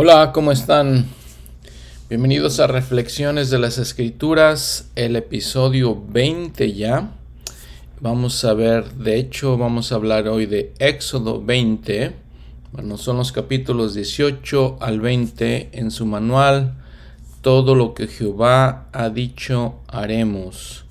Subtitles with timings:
[0.00, 1.06] Hola, ¿cómo están?
[2.08, 7.10] Bienvenidos a Reflexiones de las Escrituras, el episodio 20 ya.
[7.98, 12.12] Vamos a ver, de hecho, vamos a hablar hoy de Éxodo 20.
[12.70, 16.74] Bueno, son los capítulos 18 al 20 en su manual.
[17.40, 20.84] Todo lo que Jehová ha dicho haremos.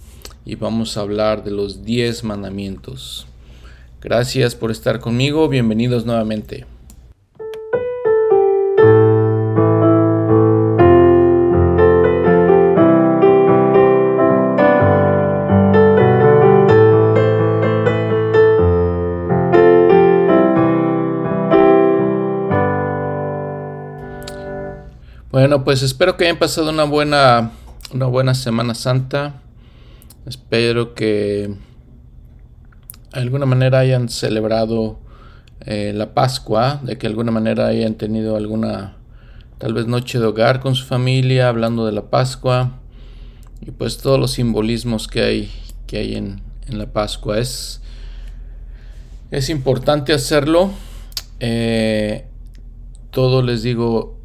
[0.44, 3.26] Y vamos a hablar de los 10 mandamientos.
[4.02, 5.48] Gracias por estar conmigo.
[5.48, 6.66] Bienvenidos nuevamente.
[25.47, 27.51] Bueno, pues espero que hayan pasado una buena,
[27.93, 29.43] una buena Semana Santa.
[30.25, 31.56] Espero que
[33.14, 35.00] de alguna manera hayan celebrado
[35.61, 38.97] eh, la Pascua, de que de alguna manera hayan tenido alguna,
[39.58, 42.81] tal vez noche de hogar con su familia, hablando de la Pascua
[43.62, 45.52] y pues todos los simbolismos que hay,
[45.86, 47.40] que hay en, la Pascua.
[47.40, 47.81] Es,
[49.31, 50.72] es importante hacerlo.
[51.40, 52.28] Eh,
[53.12, 54.17] todo les digo,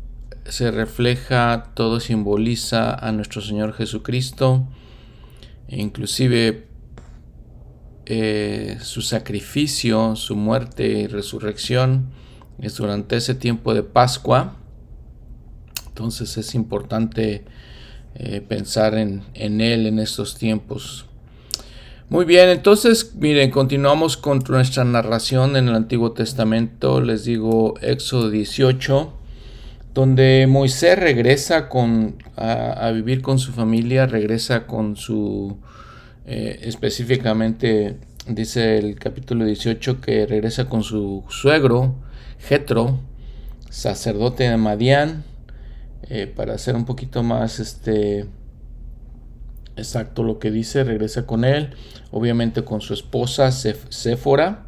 [0.45, 4.67] se refleja, todo simboliza a nuestro Señor Jesucristo,
[5.69, 6.67] e inclusive
[8.07, 12.11] eh, su sacrificio, su muerte y resurrección
[12.59, 14.57] es durante ese tiempo de Pascua.
[15.89, 17.45] Entonces es importante
[18.15, 21.07] eh, pensar en, en Él en estos tiempos.
[22.09, 27.01] Muy bien, entonces miren, continuamos con nuestra narración en el Antiguo Testamento.
[27.01, 29.22] Les digo Éxodo 18
[29.95, 35.59] donde Moisés regresa con, a, vivir con su familia, regresa con su,
[36.27, 41.95] eh, específicamente dice el capítulo 18 que regresa con su suegro,
[42.39, 43.01] Jetro,
[43.69, 45.25] sacerdote de Madián,
[46.09, 48.27] eh, para hacer un poquito más este,
[49.77, 51.71] exacto lo que dice, regresa con él,
[52.11, 54.67] obviamente con su esposa Séfora,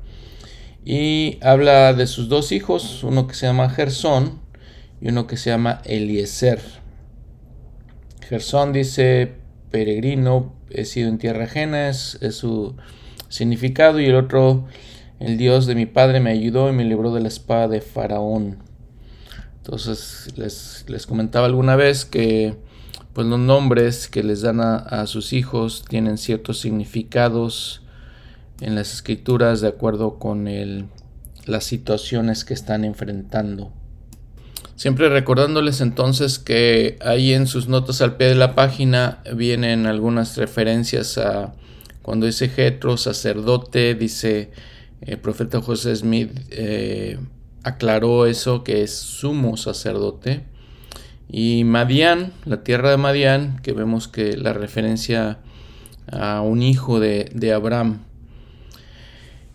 [0.84, 4.43] y habla de sus dos hijos, uno que se llama Gersón,
[5.04, 6.60] y uno que se llama Eliezer.
[8.22, 9.34] Gersón dice
[9.70, 12.74] peregrino, he sido en tierra ajena, es, su
[13.28, 14.64] significado, y el otro,
[15.20, 18.60] el Dios de mi padre me ayudó y me libró de la espada de Faraón.
[19.58, 22.56] Entonces les, comentaba alguna vez que
[23.12, 27.82] pues los nombres que les dan a, sus hijos tienen ciertos significados
[28.62, 30.86] en las escrituras de acuerdo con el,
[31.44, 33.70] las situaciones que están enfrentando.
[34.76, 40.36] Siempre recordándoles entonces que ahí en sus notas al pie de la página vienen algunas
[40.36, 41.54] referencias a
[42.02, 44.50] cuando dice Jetro, sacerdote, dice
[45.00, 47.18] el eh, profeta José Smith eh,
[47.62, 50.44] aclaró eso que es sumo sacerdote.
[51.30, 55.38] Y Madián, la tierra de Madián, que vemos que la referencia
[56.12, 58.00] a un hijo de, de Abraham.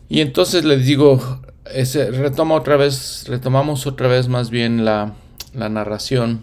[0.10, 1.42] Y entonces les digo,
[2.12, 5.14] retoma otra vez, retomamos otra vez más bien la,
[5.54, 6.42] narración.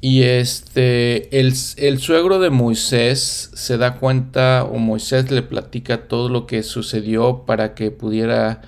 [0.00, 6.28] Y este, el, el, suegro de Moisés se da cuenta, o Moisés le platica todo
[6.28, 8.60] lo que sucedió para que pudiera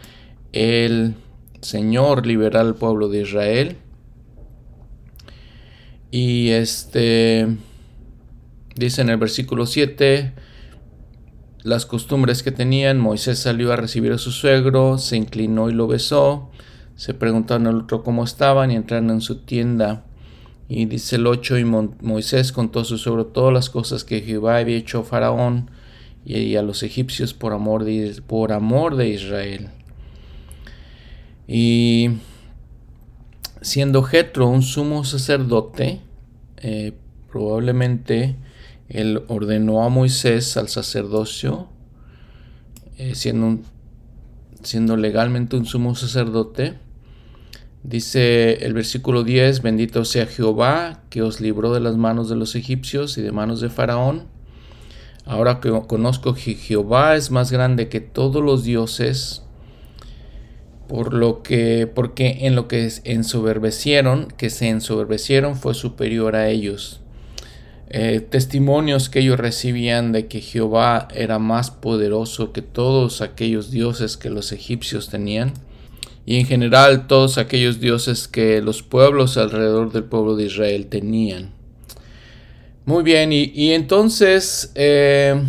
[0.52, 1.14] el
[1.60, 3.76] Señor liberar al pueblo de Israel.
[6.10, 7.46] Y este,
[8.74, 10.32] dice en el versículo 7,
[11.66, 15.88] las costumbres que tenían, Moisés salió a recibir a su suegro, se inclinó y lo
[15.88, 16.48] besó,
[16.94, 20.04] se preguntaron al otro cómo estaban y entraron en su tienda.
[20.68, 24.58] Y dice el 8, y Moisés contó a su suegro todas las cosas que Jehová
[24.58, 25.68] había hecho a Faraón
[26.24, 29.70] y a los egipcios por amor de, por amor de Israel.
[31.48, 32.10] Y
[33.60, 36.00] siendo Jetro un sumo sacerdote,
[36.58, 36.92] eh,
[37.32, 38.36] probablemente
[38.88, 41.68] él ordenó a Moisés al sacerdocio,
[42.98, 43.58] eh, siendo,
[44.62, 46.74] siendo legalmente un sumo sacerdote.
[47.82, 52.54] Dice el versículo 10, bendito sea Jehová, que os libró de las manos de los
[52.54, 54.24] egipcios y de manos de Faraón.
[55.24, 59.42] Ahora que conozco que Jehová es más grande que todos los dioses,
[60.88, 67.00] por lo que, porque en lo que ensoberbecieron, que se ensoberbecieron, fue superior a ellos.
[67.88, 74.16] Eh, testimonios que ellos recibían de que Jehová era más poderoso que todos aquellos dioses
[74.16, 75.54] que los egipcios tenían
[76.24, 81.52] y en general todos aquellos dioses que los pueblos alrededor del pueblo de Israel tenían.
[82.84, 85.40] Muy bien, y, entonces eh,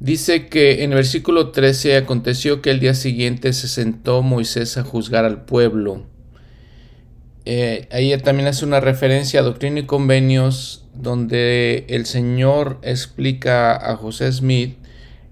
[0.00, 4.82] Dice que en el versículo 13 aconteció que el día siguiente se sentó Moisés a
[4.82, 6.06] juzgar al pueblo.
[7.52, 13.96] Eh, ahí también hace una referencia a Doctrina y Convenios, donde el Señor explica a
[13.96, 14.76] José Smith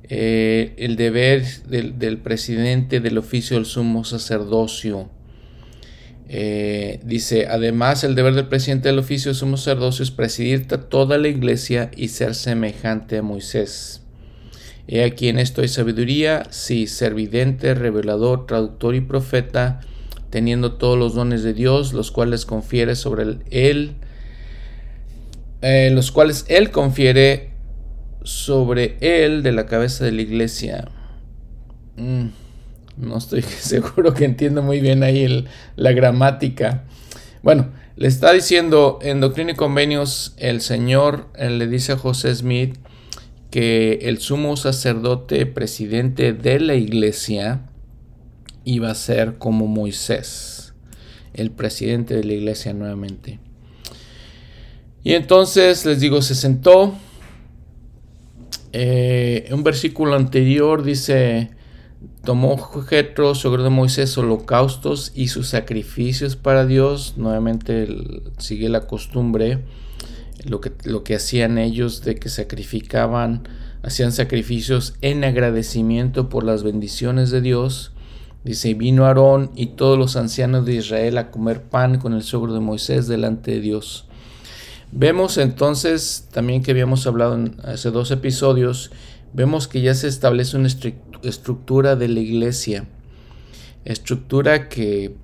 [0.09, 5.09] eh, el deber del, presidente del oficio del sumo sacerdocio.
[6.29, 11.19] Eh, dice, además el deber del presidente del oficio del sumo sacerdocio es presidir toda
[11.19, 14.03] la iglesia y ser semejante a Moisés.
[14.89, 19.83] He aquí en esto hay sabiduría, sí, servidente, revelador, traductor y profeta,
[20.31, 23.95] teniendo todos los dones de Dios, los cuales confiere sobre él,
[25.63, 27.51] eh, los cuales él confiere
[28.23, 30.89] sobre él de la cabeza de la iglesia.
[31.97, 32.27] Mm,
[32.99, 35.47] no estoy seguro que entiendo muy bien ahí
[35.77, 36.85] la gramática.
[37.43, 42.77] Bueno, le está diciendo en Doctrina y Convenios, el Señor le dice a José Smith,
[43.51, 47.63] que el sumo sacerdote presidente de la iglesia
[48.69, 50.75] iba a ser como Moisés,
[51.33, 53.41] el presidente de la iglesia nuevamente.
[55.03, 56.95] Y entonces les digo, se sentó.
[58.75, 61.51] Eh, un versículo anterior dice,
[62.25, 67.15] tomó Jetro, de Moisés, holocaustos y sus sacrificios para Dios.
[67.17, 67.89] Nuevamente
[68.37, 69.65] sigue la costumbre
[70.45, 73.49] lo que, lo que hacían ellos de que sacrificaban,
[73.83, 77.93] hacían sacrificios en agradecimiento por las bendiciones de Dios.
[78.49, 82.55] Dice, vino Aarón y todos los ancianos de Israel a comer pan con el suegro
[82.55, 84.07] de Moisés delante de Dios.
[84.91, 88.91] Vemos entonces, también que habíamos hablado en hace dos episodios,
[89.35, 90.71] vemos que ya se establece una
[91.23, 92.89] estructura de la iglesia,
[93.85, 95.15] estructura que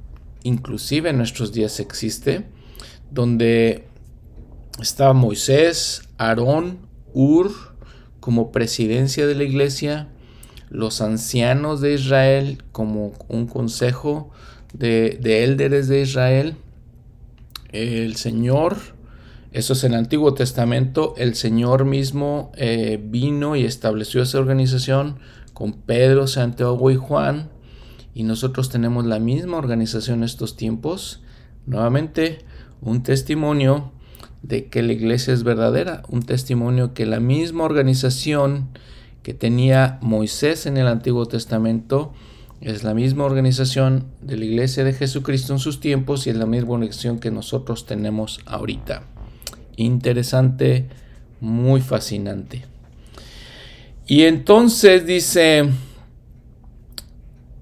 [0.43, 2.45] inclusive en nuestros días existe,
[3.11, 3.87] donde
[4.83, 6.81] estaba Moisés, Aarón,
[7.15, 7.51] Ur
[8.21, 10.11] como presidencia de la iglesia,
[10.71, 14.31] los ancianos de Israel como un consejo
[14.73, 16.57] de, de élderes de Israel,
[17.73, 18.77] el Señor,
[19.53, 25.19] eso es el Antiguo Testamento, el Señor mismo eh, vino y estableció esa organización
[25.53, 27.51] con Pedro, Santiago y Juan,
[28.15, 31.23] y nosotros tenemos la misma organización en estos tiempos.
[31.67, 32.39] Nuevamente,
[32.81, 33.93] un testimonio
[34.43, 38.69] de que la iglesia es verdadera, un testimonio que la misma organización
[39.25, 42.13] que tenía Moisés en el Antiguo Testamento
[42.61, 46.45] es la misma organización de la iglesia de Jesucristo en sus tiempos y es la
[46.45, 49.05] misma organización que nosotros tenemos ahorita.
[49.77, 50.89] Interesante,
[51.41, 52.67] muy fascinante.
[54.07, 55.71] Y entonces dice,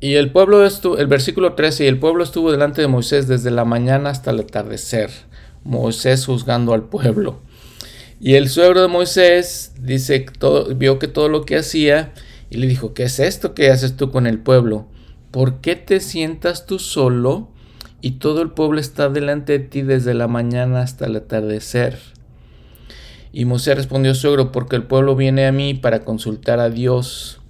[0.00, 3.52] y el pueblo estuvo, el versículo 13, y el pueblo estuvo delante de Moisés desde
[3.52, 5.10] la mañana hasta el atardecer
[5.62, 7.40] Moisés juzgando al pueblo.
[8.24, 10.24] Y el suegro de Moisés dice,
[10.76, 12.14] vio que todo lo que hacía
[12.50, 14.86] y le dijo, ¿qué es esto que haces tú con el pueblo?
[15.32, 17.48] ¿Por qué te sientas tú solo
[18.00, 21.98] y todo el pueblo está delante de ti desde la mañana hasta el atardecer?
[23.32, 27.40] Y Moisés respondió, suegro, porque el pueblo viene a mí para consultar a Dios.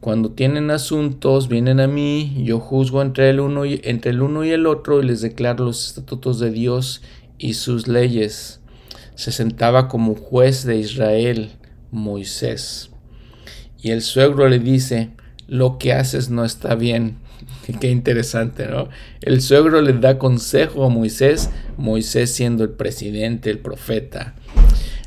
[0.00, 4.50] Cuando tienen asuntos, vienen a mí, yo juzgo entre el uno entre el, uno y
[4.50, 7.00] el otro y les declaro los estatutos de Dios
[7.38, 8.60] y sus leyes.
[9.14, 11.52] Se sentaba como juez de Israel
[11.90, 12.90] Moisés.
[13.80, 15.10] Y el suegro le dice,
[15.46, 17.18] lo que haces no está bien.
[17.80, 18.88] Qué interesante, ¿no?
[19.20, 24.34] El suegro le da consejo a Moisés, Moisés siendo el presidente, el profeta.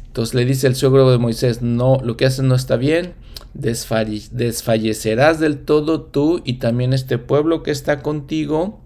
[0.06, 3.14] Entonces le dice el suegro de Moisés, no, lo que haces no está bien,
[3.54, 8.82] desfallecerás del todo tú y también este pueblo que está contigo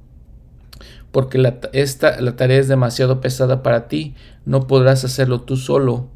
[1.12, 4.16] porque la, esta, la tarea es demasiado pesada para ti,
[4.46, 6.10] no podrás hacerlo tú solo.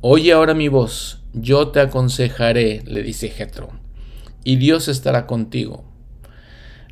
[0.00, 3.70] Oye ahora mi voz, yo te aconsejaré, le dice Jetro,
[4.44, 5.84] y Dios estará contigo.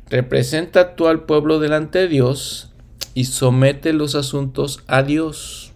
[0.09, 2.73] Representa tú al pueblo delante de Dios
[3.13, 5.73] y somete los asuntos a Dios.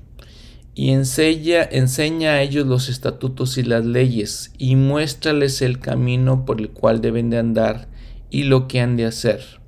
[0.78, 6.60] Y enseña, enseña a ellos los estatutos y las leyes, y muéstrales el camino por
[6.60, 7.88] el cual deben de andar
[8.30, 9.65] y lo que han de hacer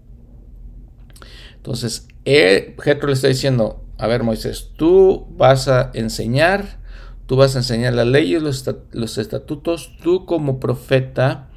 [1.67, 6.79] entonces, Jetro le está diciendo, a ver Moisés, tú vas a enseñar,
[7.25, 11.50] tú vas a enseñar las leyes, los, estatutos, tú como profeta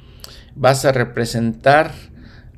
[0.53, 1.93] vas a representar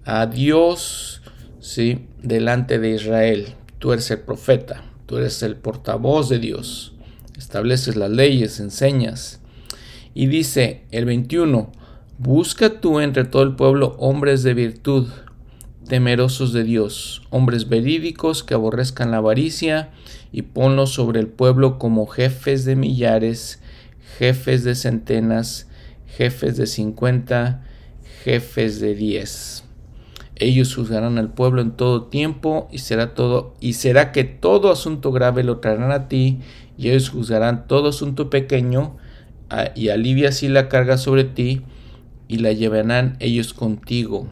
[0.04, 1.22] a Dios,
[1.60, 2.08] ¿sí?
[2.24, 3.54] Delante de Israel.
[3.78, 6.96] Tú eres el profeta, tú eres el portavoz de Dios.
[7.38, 9.42] Estableces las leyes, enseñas.
[10.16, 11.72] Y dice el 21,
[12.18, 15.08] busca tú entre todo el pueblo hombres de virtud
[15.88, 19.92] temerosos de Dios, hombres verídicos que aborrezcan la avaricia,
[20.32, 23.62] y ponlos sobre el pueblo como jefes de millares,
[24.18, 25.68] jefes de centenas,
[26.08, 27.64] jefes de 50,
[28.24, 29.64] jefes de 10.
[30.36, 35.12] Ellos juzgarán al pueblo en todo tiempo y será todo y será que todo asunto
[35.12, 36.40] grave lo traerán a ti
[36.78, 38.98] y ellos juzgarán todo asunto pequeño
[39.76, 41.62] y alivia así la carga sobre ti
[42.28, 44.28] y la llevarán ellos contigo.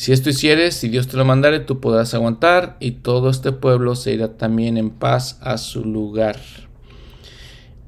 [0.00, 3.94] Si esto hicieres, si Dios te lo mandare, tú podrás aguantar y todo este pueblo
[3.96, 6.40] se irá también en paz a su lugar.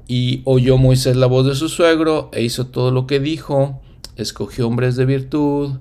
[0.07, 3.81] Y oyó Moisés la voz de su suegro e hizo todo lo que dijo,
[4.15, 5.79] escogió hombres de virtud,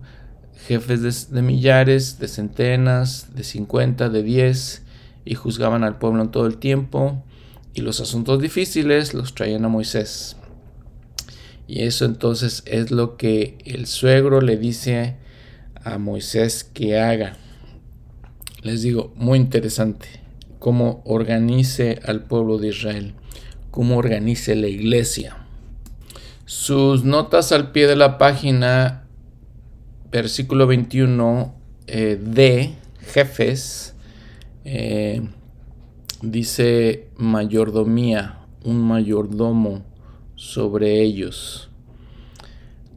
[0.67, 4.85] jefes de, millares, de centenas, de cincuenta, de diez,
[5.27, 7.23] y juzgaban al pueblo en todo el tiempo,
[7.75, 10.39] y los asuntos difíciles los traían a Moisés.
[11.69, 15.21] Y eso entonces es lo que el suegro le dice
[15.85, 17.37] a Moisés que haga.
[18.63, 20.09] Les digo, muy interesante
[20.59, 23.15] cómo organice al pueblo de Israel,
[23.73, 25.37] cómo organice la iglesia.
[26.45, 29.09] Sus notas al pie de la página,
[30.13, 31.55] versículo 21
[31.89, 33.97] eh, de jefes,
[34.65, 35.23] eh,
[36.23, 39.83] dice mayordomía, un mayordomo
[40.37, 41.72] sobre ellos.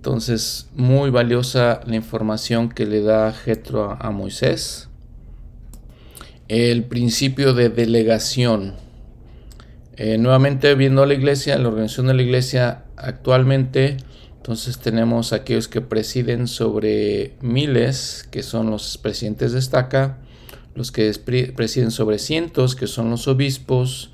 [0.05, 4.87] Entonces, muy valiosa la información que le da Jetro a, Moisés.
[6.47, 8.75] El principio de delegación.
[9.95, 13.97] Eh, nuevamente viendo la iglesia, la organización de la iglesia actualmente,
[14.37, 20.19] entonces tenemos aquellos que presiden sobre miles, que son los presidentes de estaca,
[20.75, 21.11] los que
[21.55, 24.11] presiden sobre cientos, que son los obispos,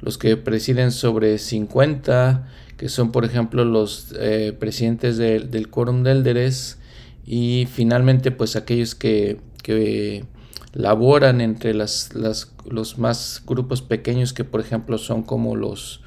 [0.00, 6.12] los que presiden sobre 50, que son por ejemplo los eh, presidentes del quórum de
[6.12, 6.78] Elderes,
[7.26, 10.24] y finalmente pues aquellos que, que
[10.72, 16.02] laboran entre las, los más grupos pequeños que por ejemplo son como los,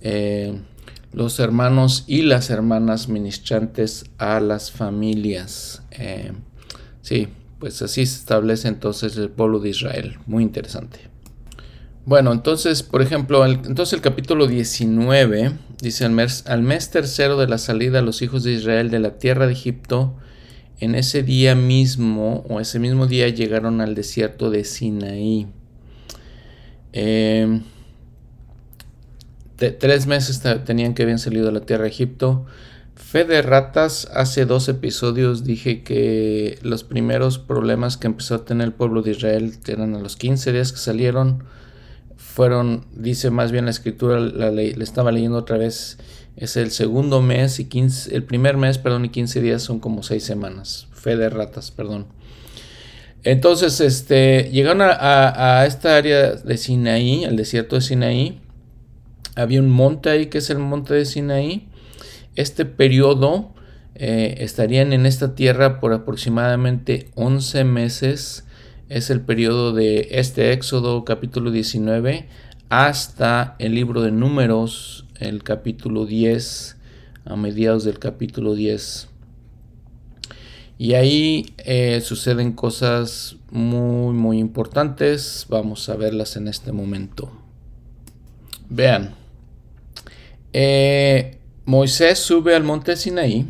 [0.00, 0.54] eh,
[1.12, 5.82] los hermanos y las hermanas ministrantes a las familias.
[5.92, 6.32] Eh,
[7.00, 7.28] sí,
[7.58, 10.18] pues así se establece entonces el pueblo de Israel.
[10.26, 11.00] Muy interesante.
[12.04, 17.98] Bueno, entonces, por ejemplo, entonces el capítulo 19 dice, al mes, tercero de la salida
[17.98, 20.16] de los hijos de Israel de la tierra de Egipto,
[20.78, 25.48] en ese día mismo, o ese mismo día, llegaron al desierto de Sinaí.
[26.92, 27.60] Eh,
[29.56, 32.46] tres meses tenían que haber salido de la tierra de Egipto.
[32.94, 38.68] Fe de ratas, hace dos episodios dije que los primeros problemas que empezó a tener
[38.68, 41.44] el pueblo de Israel eran a los 15 días que salieron.
[42.34, 45.98] Fueron, dice más bien la escritura, la le estaba leyendo otra vez,
[46.36, 50.02] es el segundo mes y 15, el primer mes, perdón, y 15 días son como
[50.02, 50.88] 6 semanas.
[50.92, 52.06] Fe de ratas, perdón.
[53.24, 58.40] Entonces, este, llegaron a, a esta área de Sinaí, el desierto de Sinaí.
[59.36, 61.68] Había un monte ahí que es el monte de Sinaí
[62.34, 63.52] este periodo
[63.94, 68.44] eh, estarían en esta tierra por aproximadamente 11 meses.
[68.92, 72.28] Es el periodo de este Éxodo capítulo 19
[72.68, 76.76] hasta el libro de números, el capítulo 10,
[77.24, 79.08] a mediados del capítulo 10.
[80.76, 85.46] Y ahí eh, suceden cosas muy, muy importantes.
[85.48, 87.32] Vamos a verlas en este momento.
[88.68, 89.14] Vean.
[90.52, 93.48] Eh, Moisés sube al monte Sinaí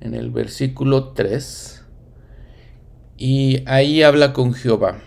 [0.00, 1.77] en el versículo 3
[3.18, 5.02] y ahí habla con Jehová.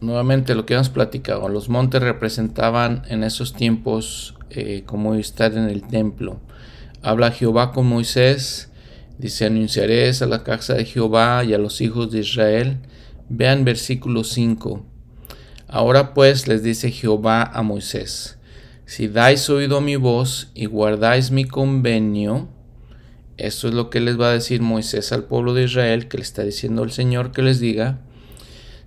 [0.00, 5.68] Nuevamente lo que hemos platicado, los montes representaban en esos tiempos eh, como estar en
[5.68, 6.40] el templo.
[7.02, 8.70] Habla Jehová con Moisés,
[9.18, 12.78] dice anunciaré a la casa de Jehová y a los hijos de Israel.
[13.28, 14.86] Vean versículo 5.
[15.68, 18.36] Ahora pues les dice Jehová a Moisés
[18.86, 22.48] si dais oído a mi voz y guardáis mi convenio,
[23.38, 26.22] esto es lo que les va a decir Moisés al pueblo de Israel, que le
[26.22, 28.00] está diciendo el Señor que les diga,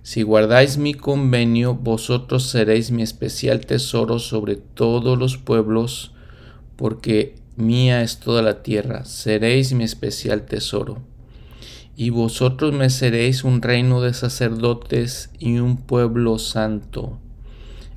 [0.02, 6.12] si guardáis mi convenio, vosotros seréis mi especial tesoro sobre todos los pueblos,
[6.76, 11.02] porque mía es toda la tierra, seréis mi especial tesoro.
[11.96, 17.20] Y vosotros me seréis un reino de sacerdotes y un pueblo santo.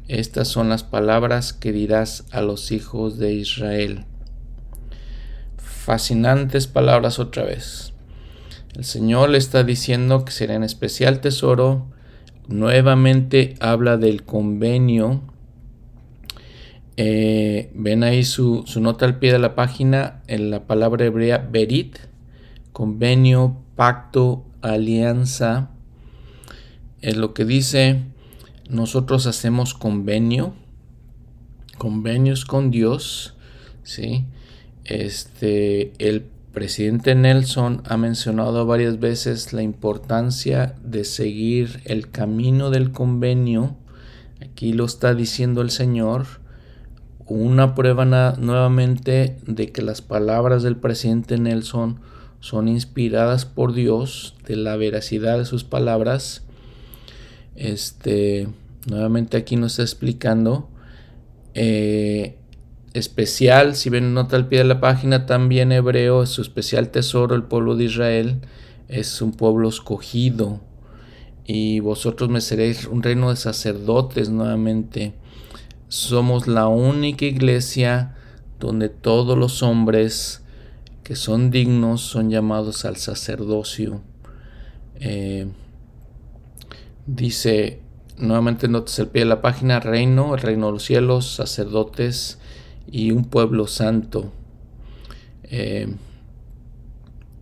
[0.09, 4.05] Estas son las palabras que dirás a los hijos de Israel.
[5.83, 7.91] Fascinantes palabras otra vez.
[8.73, 11.87] El Señor le está diciendo que será en especial tesoro.
[12.47, 15.23] Nuevamente habla del convenio.
[16.95, 21.39] Eh, ven ahí su, su, nota al pie de la página en la palabra hebrea
[21.51, 21.97] berit,
[22.71, 25.71] convenio, pacto, alianza.
[27.01, 28.03] Es lo que dice
[28.69, 30.53] nosotros hacemos convenio,
[31.77, 33.35] convenios con Dios,
[33.83, 34.23] ¿sí?
[34.85, 42.91] Este, el presidente Nelson ha mencionado varias veces la importancia de seguir el camino del
[42.91, 43.75] convenio.
[44.41, 46.25] Aquí lo está diciendo el Señor.
[47.25, 48.05] Una prueba
[48.37, 51.99] nuevamente de que las palabras del presidente Nelson
[52.41, 56.43] son inspiradas por Dios, de la veracidad de sus palabras.
[57.55, 58.49] Este,
[58.85, 60.69] nuevamente aquí nos está explicando.
[61.53, 62.37] Eh,
[62.93, 67.35] especial, si ven nota al pie de la página, también hebreo, es su especial tesoro,
[67.35, 68.41] el pueblo de Israel,
[68.87, 70.61] es un pueblo escogido.
[71.45, 75.13] Y vosotros me seréis un reino de sacerdotes nuevamente.
[75.89, 78.15] Somos la única iglesia
[78.59, 80.43] donde todos los hombres
[81.03, 84.01] que son dignos son llamados al sacerdocio.
[84.99, 85.47] Eh,
[87.05, 87.81] dice
[88.17, 92.39] nuevamente notas al pie de la página, reino, el reino de los cielos, sacerdotes,
[92.91, 94.31] y un pueblo santo.
[95.43, 95.93] Eh,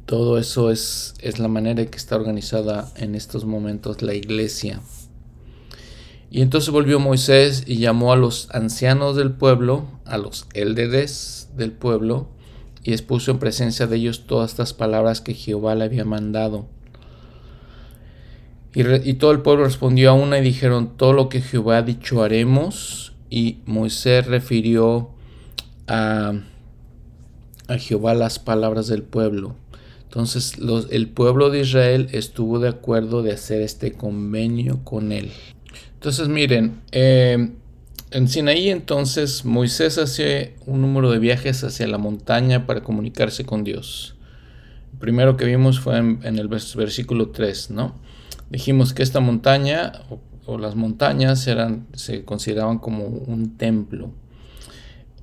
[0.05, 4.81] todo eso es, es, la manera en que está organizada en estos momentos la iglesia.
[6.29, 11.71] Y entonces volvió Moisés y llamó a los ancianos del pueblo, a los élderes del
[11.71, 12.29] pueblo,
[12.83, 16.67] y expuso en presencia de ellos todas estas palabras que Jehová le había mandado.
[18.73, 21.81] Y, y todo el pueblo respondió a una y dijeron, todo lo que Jehová ha
[21.81, 23.13] dicho haremos.
[23.29, 25.11] Y Moisés refirió
[25.91, 26.33] a,
[27.77, 29.55] Jehová las palabras del pueblo.
[30.03, 30.55] Entonces
[30.89, 35.31] el pueblo de Israel estuvo de acuerdo de hacer este convenio con él.
[35.93, 37.51] Entonces miren, eh,
[38.11, 43.63] en Sinaí entonces Moisés hace un número de viajes hacia la montaña para comunicarse con
[43.63, 44.15] Dios.
[44.91, 47.95] El primero que vimos fue en, el versículo 3, ¿no?
[48.49, 54.11] Dijimos que esta montaña o, o las montañas eran, se consideraban como un templo.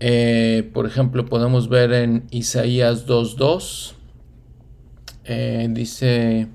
[0.01, 3.95] Eh, por ejemplo, podemos ver en Isaías 2.2,
[5.25, 6.47] eh, dice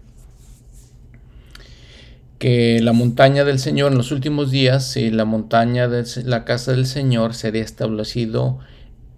[2.39, 6.71] que la montaña del Señor en los últimos días, y la montaña de la casa
[6.71, 8.59] del Señor sería establecido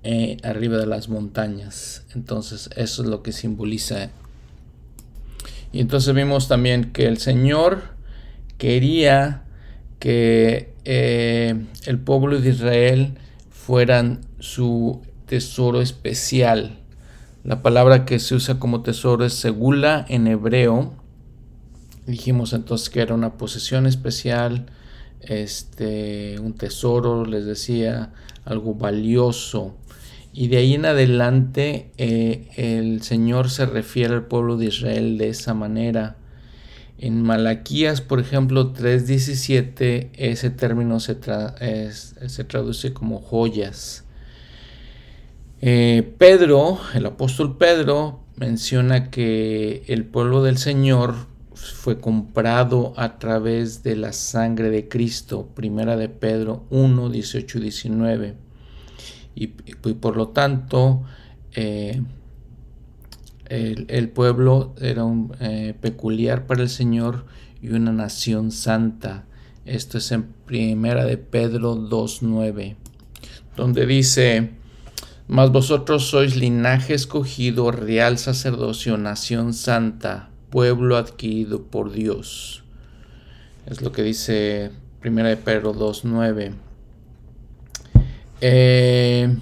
[0.04, 2.06] eh, arriba de las montañas.
[2.16, 4.10] Entonces, eso es lo que simboliza.
[5.72, 7.82] Y entonces vimos también que el Señor
[8.58, 9.44] quería
[10.00, 13.18] que el pueblo de Israel
[13.66, 16.78] fueran su tesoro especial.
[17.44, 20.94] La palabra que se usa como tesoro es segula en hebreo.
[22.06, 24.68] Dijimos entonces que era una posesión especial,
[25.20, 29.76] este, un tesoro, les decía, algo valioso.
[30.32, 35.30] Y de ahí en adelante eh, el Señor se refiere al pueblo de Israel de
[35.30, 36.18] esa manera.
[36.98, 41.18] En Malaquías, por ejemplo, 3.17, ese término se,
[42.28, 44.06] se, traduce como joyas.
[45.62, 51.16] Eh, Pedro, el apóstol Pedro, menciona que el pueblo del Señor
[51.54, 57.62] fue comprado a través de la sangre de Cristo, primera de Pedro 1, 18 y
[57.62, 58.36] 19.
[59.36, 61.04] Y, por lo tanto,
[61.54, 62.02] eh,
[63.50, 67.26] el, pueblo era un, eh, peculiar para el Señor
[67.62, 69.26] y una nación santa.
[69.66, 72.76] Esto es en primera de Pedro 2.9,
[73.56, 74.52] donde dice,
[75.28, 82.64] mas vosotros sois linaje escogido, real sacerdocio, nación santa, pueblo adquirido por Dios.
[83.66, 86.54] Es lo que dice primera de Pedro 2.9.
[88.42, 89.36] Eh,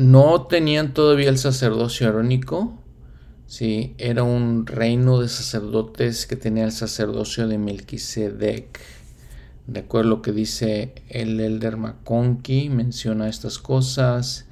[0.00, 2.72] no tenían todavía el sacerdocio arónico,
[3.46, 3.94] ¿sí?
[3.98, 8.80] era un reino de sacerdotes que tenía el sacerdocio de Melquisedec.
[9.66, 14.46] De acuerdo a lo que dice el Elder McConkie, menciona estas cosas.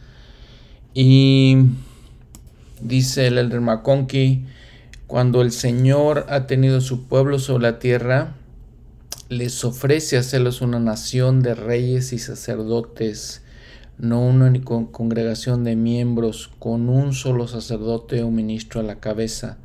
[0.92, 1.56] Y
[2.82, 4.44] dice el Elder McConkie,
[5.06, 8.34] cuando el Señor ha tenido su pueblo sobre la tierra,
[9.30, 13.40] les ofrece hacerlos una nación de reyes y sacerdotes
[13.98, 19.58] no una congregación de miembros con un solo sacerdote o ministro a la cabeza,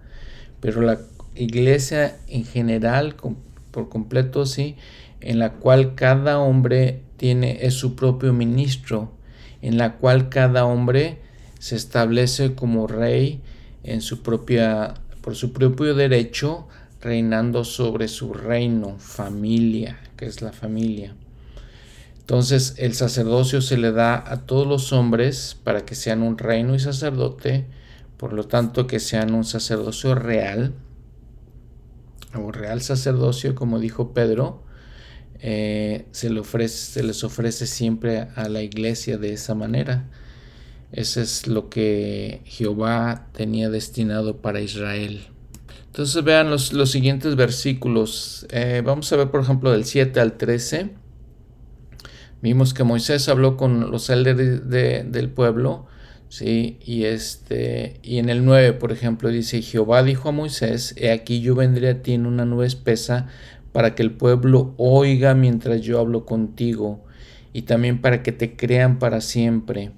[0.59, 0.99] pero la
[1.35, 3.15] iglesia en general,
[3.71, 4.75] por completo, sí,
[5.21, 9.11] en la cual cada hombre tiene es su propio ministro,
[9.61, 11.19] en la cual cada hombre
[11.59, 13.41] se establece como rey
[13.83, 16.67] en su propia por su propio derecho,
[17.01, 21.15] reinando sobre su reino, familia, que es la familia.
[22.23, 26.73] Entonces el sacerdocio se le da a todos los hombres para que sean un reino
[26.73, 27.65] y sacerdote,
[28.15, 30.73] por lo tanto que sean un sacerdocio real,
[32.33, 34.63] o real sacerdocio, como dijo Pedro,
[35.41, 40.09] eh, se, le ofrece, se les ofrece siempre a la iglesia de esa manera.
[40.93, 45.27] Ese es lo que Jehová tenía destinado para Israel.
[45.87, 48.47] Entonces vean los, siguientes versículos.
[48.49, 51.02] Eh, vamos a ver, por ejemplo, del 7 al 13.
[52.43, 55.85] Vimos que Moisés habló con los líderes del pueblo.
[56.27, 56.77] ¿sí?
[56.83, 61.39] Y, este, y en el 9, por ejemplo, dice, Jehová dijo a Moisés, he aquí
[61.39, 63.27] yo vendré a ti en una nube espesa
[63.71, 67.05] para que el pueblo oiga mientras yo hablo contigo
[67.53, 69.91] y también para que te crean para siempre.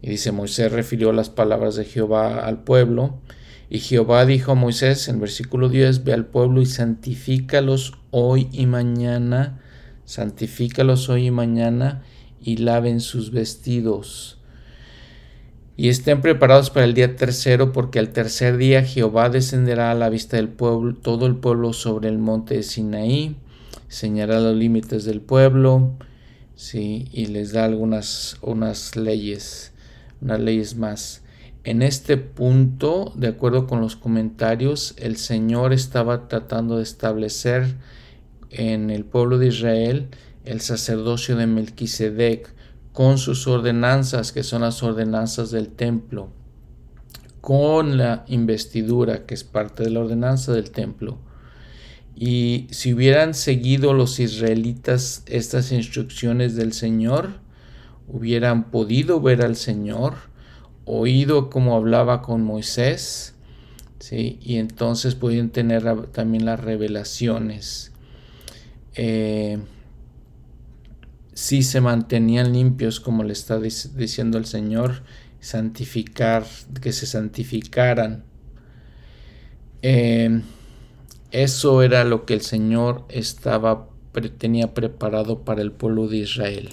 [0.00, 3.20] Y dice, Moisés refirió las palabras de Jehová al pueblo.
[3.68, 8.64] Y Jehová dijo a Moisés en versículo 10, ve al pueblo y santifícalos hoy y
[8.64, 9.60] mañana,
[10.06, 12.02] santifícalos hoy y mañana
[12.40, 14.38] y laven sus vestidos.
[15.76, 20.08] Y estén preparados para el día tercero, porque al tercer día Jehová descenderá a la
[20.08, 23.36] vista del pueblo, todo el pueblo sobre el monte de Sinaí,
[23.88, 25.92] señalará los límites del pueblo,
[26.54, 29.74] sí, y les da algunas unas leyes
[30.20, 31.22] unas leyes más.
[31.64, 37.74] En este punto, de acuerdo con los comentarios, el Señor estaba tratando de establecer
[38.50, 40.08] en el pueblo de Israel
[40.44, 42.54] el sacerdocio de Melquisedec
[42.92, 46.30] con sus ordenanzas, que son las ordenanzas del templo,
[47.42, 51.18] con la investidura, que es parte de la ordenanza del templo.
[52.14, 57.40] Y si hubieran seguido los israelitas estas instrucciones del Señor,
[58.08, 60.14] hubieran podido ver al Señor,
[60.86, 63.34] oído cómo hablaba con Moisés,
[63.98, 64.38] ¿sí?
[64.40, 67.92] y entonces podían tener también las revelaciones.
[68.96, 69.58] Eh,
[71.34, 75.02] si se mantenían limpios, como le está diciendo el Señor,
[75.40, 76.44] santificar,
[76.80, 78.24] que se santificaran.
[79.82, 80.40] Eh,
[81.30, 83.90] eso era lo que el Señor estaba
[84.38, 86.70] tenía preparado para el pueblo de Israel.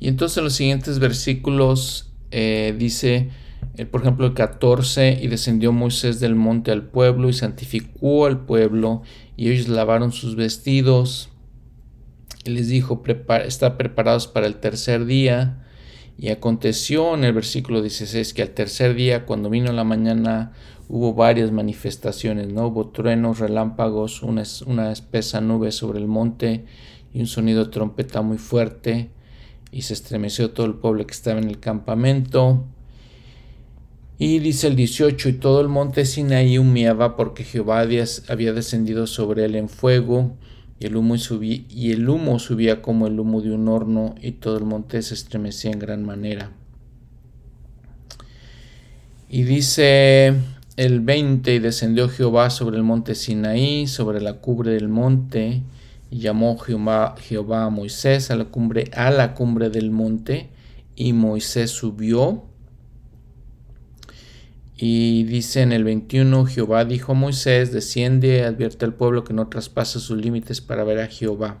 [0.00, 3.30] Y entonces en los siguientes versículos eh, dice,
[3.90, 9.02] por ejemplo, el 14, y descendió Moisés del monte al pueblo y santificó al pueblo,
[9.36, 11.31] y ellos lavaron sus vestidos.
[12.44, 13.02] Y les dijo,
[13.44, 15.64] está preparados para el tercer día.
[16.18, 20.52] Y aconteció en el versículo 16 que al tercer día, cuando vino la mañana,
[20.88, 22.66] hubo varias manifestaciones, ¿no?
[22.66, 26.64] Hubo truenos, relámpagos, una, una espesa nube sobre el monte
[27.14, 29.10] y un sonido de trompeta muy fuerte
[29.72, 32.64] y se estremeció todo el pueblo que estaba en el campamento.
[34.18, 39.46] Y dice el 18, y todo el monte Sinaí humeaba porque Jehová había descendido sobre
[39.46, 40.36] él en fuego,
[40.82, 44.32] y el, humo subía, y el humo subía como el humo de un horno, y
[44.32, 46.50] todo el monte se estremecía en gran manera.
[49.28, 50.34] Y dice
[50.76, 55.62] el 20, y descendió Jehová sobre el monte Sinaí, sobre la cubre del monte,
[56.10, 60.48] y llamó Jehová, Jehová a Moisés a la cumbre, a la cumbre del monte,
[60.96, 62.42] y Moisés subió.
[64.84, 69.46] Y dice en el 21, Jehová dijo a Moisés, desciende, advierte al pueblo que no
[69.46, 71.58] traspase sus límites para ver a Jehová.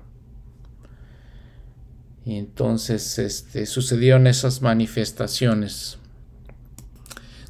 [2.24, 5.98] Y entonces este, sucedieron esas manifestaciones.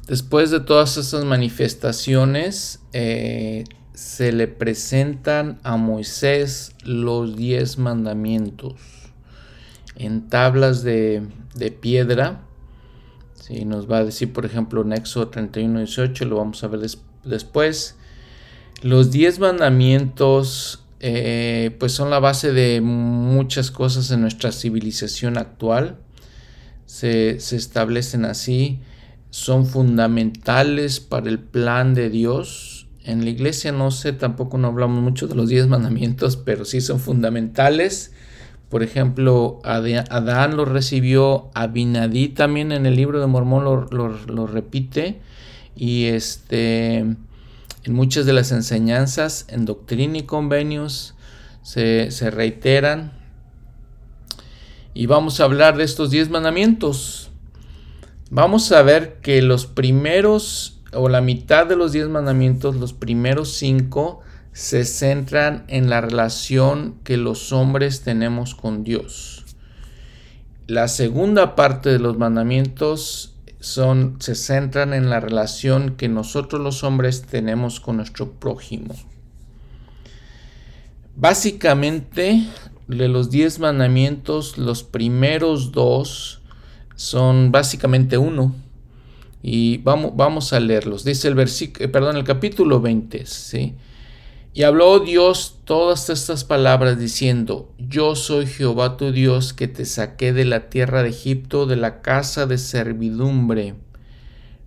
[0.05, 3.63] Después de todas esas manifestaciones, eh,
[3.95, 8.75] se le presentan a Moisés los diez mandamientos
[9.95, 11.27] en tablas de,
[11.81, 12.43] piedra.
[13.45, 16.79] Si nos va a decir, por ejemplo, en Éxodo 31, 18, lo vamos a ver
[17.25, 17.97] después.
[18.81, 25.97] Los diez mandamientos, eh, pues son la base de muchas cosas en nuestra civilización actual.
[26.85, 28.79] Se, se establecen así,
[29.29, 35.01] son fundamentales para el plan de Dios en la iglesia no sé, tampoco no hablamos
[35.01, 38.13] mucho de los diez mandamientos, pero sí son fundamentales.
[38.73, 45.21] Por ejemplo, Adán lo recibió, Abinadí también en el libro de Mormón lo, repite.
[45.75, 47.17] Y este, en
[47.85, 51.13] muchas de las enseñanzas, en doctrina y convenios,
[51.61, 53.13] se, se reiteran.
[54.95, 57.29] Y vamos a hablar de estos diez mandamientos.
[58.31, 63.53] Vamos a ver que los primeros o la mitad de los diez mandamientos, los primeros
[63.53, 64.21] cinco,
[64.53, 69.43] se centran en la relación que los hombres tenemos con Dios.
[70.67, 76.83] La segunda parte de los mandamientos son, se centran en la relación que nosotros los
[76.83, 78.95] hombres tenemos con nuestro prójimo.
[81.15, 82.47] Básicamente,
[82.87, 86.41] de los diez mandamientos, los primeros dos
[86.95, 88.55] son básicamente uno
[89.41, 91.03] y vamos, vamos a leerlos.
[91.03, 93.75] Dice el versículo, eh, perdón, el capítulo 20, ¿sí?
[94.55, 100.31] Y habló Dios todas estas palabras diciendo, Yo soy Jehová tu Dios que te saqué
[100.31, 103.73] de la tierra de Egipto, de la casa de servidumbre.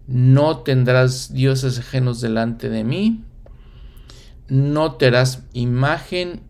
[0.09, 3.23] No tendrás dioses ajenos delante de mí,
[4.49, 6.41] no te harás imagen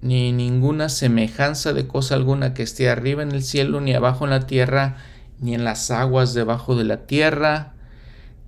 [0.00, 4.30] ni ninguna semejanza de cosa alguna que esté arriba en el cielo, ni abajo en
[4.30, 4.96] la tierra,
[5.40, 7.74] ni en las aguas debajo de la tierra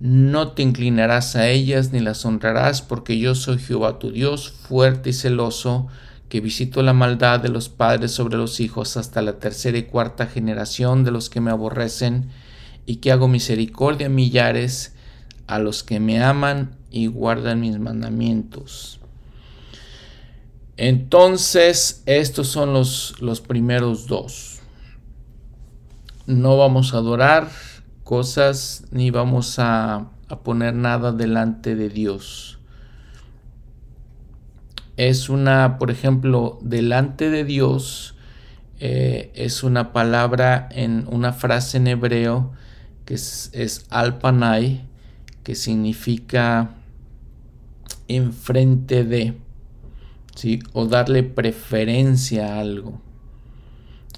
[0.01, 5.11] no te inclinarás a ellas ni las honrarás, porque yo soy Jehová tu Dios, fuerte
[5.11, 5.89] y celoso,
[6.27, 10.25] que visito la maldad de los padres sobre los hijos hasta la tercera y cuarta
[10.25, 12.29] generación de los que me aborrecen,
[12.87, 14.95] y que hago misericordia a millares
[15.45, 18.99] a los que me aman y guardan mis mandamientos.
[20.77, 24.61] Entonces, estos son los, los primeros dos.
[26.25, 27.51] No vamos a adorar
[28.11, 30.09] cosas ni vamos a,
[30.43, 32.59] poner nada delante de Dios.
[34.97, 38.15] Es una, por ejemplo, delante de Dios
[38.81, 42.51] eh, es una palabra en una frase en hebreo
[43.05, 44.89] que es, es alpanai,
[45.43, 46.71] que significa
[48.09, 49.37] enfrente de,
[50.73, 52.99] o darle preferencia a algo.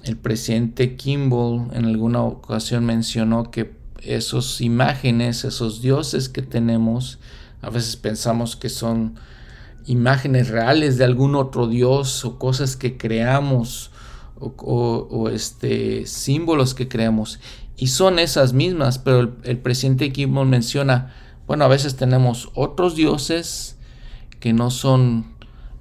[0.02, 7.18] El presidente Kimball en alguna ocasión mencionó que esos imágenes, esos dioses que tenemos,
[7.62, 9.14] a veces pensamos que son
[9.86, 13.90] imágenes reales de algún otro dios o cosas que creamos
[14.38, 17.40] o, este, símbolos que creamos.
[17.76, 21.14] Y son esas mismas, pero el, presidente Kimball menciona,
[21.46, 23.76] bueno, a veces tenemos otros dioses
[24.40, 25.34] que no son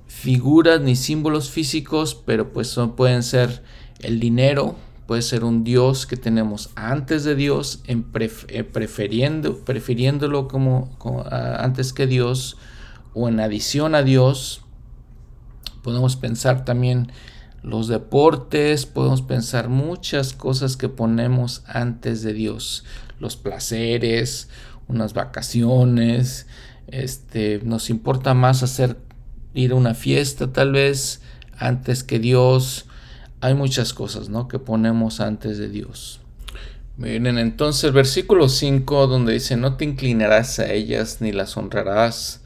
[0.07, 3.63] figuras ni símbolos físicos, pero pues son, pueden ser
[3.99, 4.75] el dinero,
[5.07, 10.97] puede ser un Dios que tenemos antes de Dios, eh, prefiriéndolo como,
[11.29, 12.57] antes que Dios
[13.13, 14.61] o en adición a Dios.
[15.81, 17.11] Podemos pensar también
[17.61, 22.83] los deportes, podemos pensar muchas cosas que ponemos antes de Dios,
[23.19, 24.49] los placeres,
[24.87, 26.47] unas vacaciones,
[26.87, 28.97] este, nos importa más hacer
[29.53, 31.21] ir a una fiesta tal vez
[31.57, 32.87] antes que Dios,
[33.43, 34.47] hay muchas cosas ¿no?
[34.47, 36.21] que ponemos antes de Dios.
[36.95, 42.41] Miren, entonces versículo 5 donde dice, no te inclinarás a ellas ni las honrarás,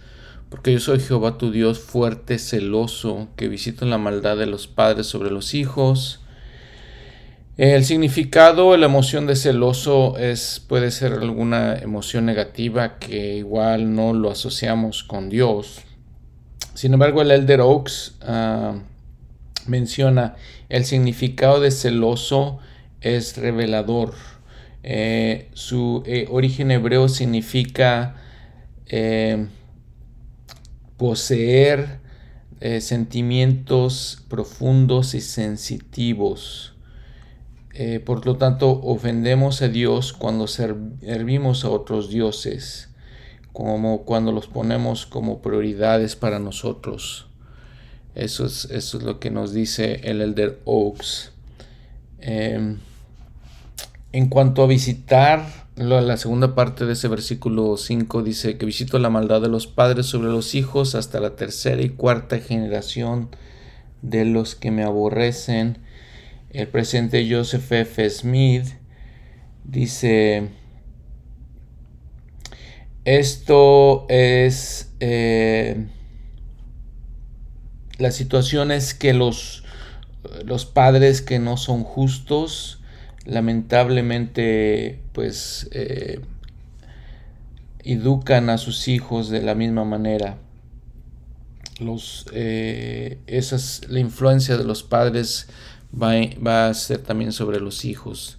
[0.49, 5.05] porque yo soy Jehová tu Dios fuerte, celoso, que visito la maldad de los padres
[5.05, 6.21] sobre los hijos.
[7.57, 14.13] El significado, la emoción de celoso es, puede ser alguna emoción negativa que igual no
[14.13, 15.81] lo asociamos con Dios.
[16.73, 18.79] Sin embargo, el Elder Oaks ah,
[19.67, 20.35] menciona
[20.69, 22.59] el significado de celoso
[23.01, 24.13] es revelador.
[24.83, 28.15] Eh, su eh, origen hebreo significa
[28.87, 29.47] eh,
[30.97, 31.99] poseer
[32.79, 36.73] sentimientos profundos y sensitivos.
[38.03, 42.89] por lo tanto, ofendemos a Dios cuando servimos a otros dioses,
[43.53, 47.26] como cuando los ponemos como prioridades para nosotros.
[48.17, 51.33] Eso es, eso es lo que nos dice el Elder Oaks.
[52.17, 52.79] Em,
[54.11, 59.11] en cuanto a visitar, la segunda parte de ese versículo 5 dice que visito la
[59.11, 63.29] maldad de los padres sobre los hijos hasta la tercera y cuarta generación
[64.01, 65.77] de los que me aborrecen.
[66.49, 68.09] El presidente Joseph F.
[68.09, 68.65] Smith
[69.63, 70.49] dice,
[73.05, 74.91] esto es...
[75.01, 75.85] Eh,
[77.97, 79.63] la situación es que los,
[80.45, 82.79] los padres que no son justos,
[83.25, 86.21] lamentablemente, pues eh,
[87.83, 90.37] educan a sus hijos de la misma manera.
[91.79, 95.47] Los, eh, esas, la influencia de los padres
[95.93, 96.13] va,
[96.45, 98.37] va, a ser también sobre los hijos.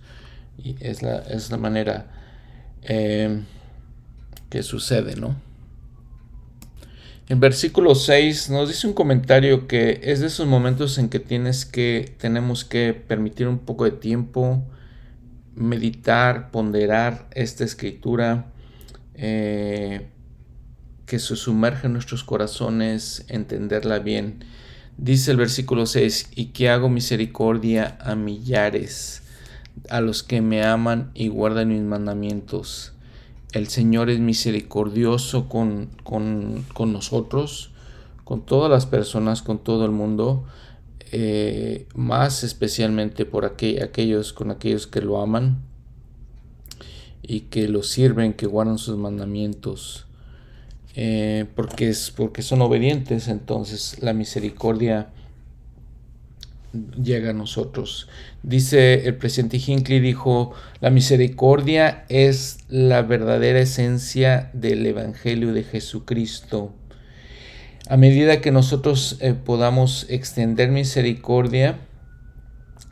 [0.63, 2.11] Y es la, es la manera
[2.83, 3.43] eh,
[4.51, 5.48] que sucede, ¿no?
[7.29, 11.67] En versículo 6 nos dice un comentario que es de esos momentos en que tienes
[11.67, 14.65] que, tenemos que permitir un poco de tiempo,
[15.55, 18.47] meditar, ponderar esta escritura,
[19.15, 20.09] eh,
[21.05, 24.47] que se sumerge en nuestros corazones, entenderla bien.
[24.97, 29.23] Dice el versículo 6, y que hago misericordia a millares,
[29.91, 32.95] a los que me aman y guardan mis mandamientos
[33.53, 35.91] el Señor es misericordioso con,
[36.79, 37.71] nosotros,
[38.25, 40.45] con todas las personas, con todo el mundo,
[41.13, 45.63] eh, más especialmente por aquellos, con aquellos que lo aman
[47.23, 50.05] y que lo sirven, que guardan sus mandamientos.
[50.95, 55.11] eh, porque, es, porque son obedientes, entonces la misericordia
[56.73, 58.09] llega a nosotros.
[58.43, 66.75] Dice el presidente Hinckley, dijo, la misericordia es la verdadera esencia del Evangelio de Jesucristo.
[67.89, 71.79] A medida que nosotros eh, podamos extender misericordia,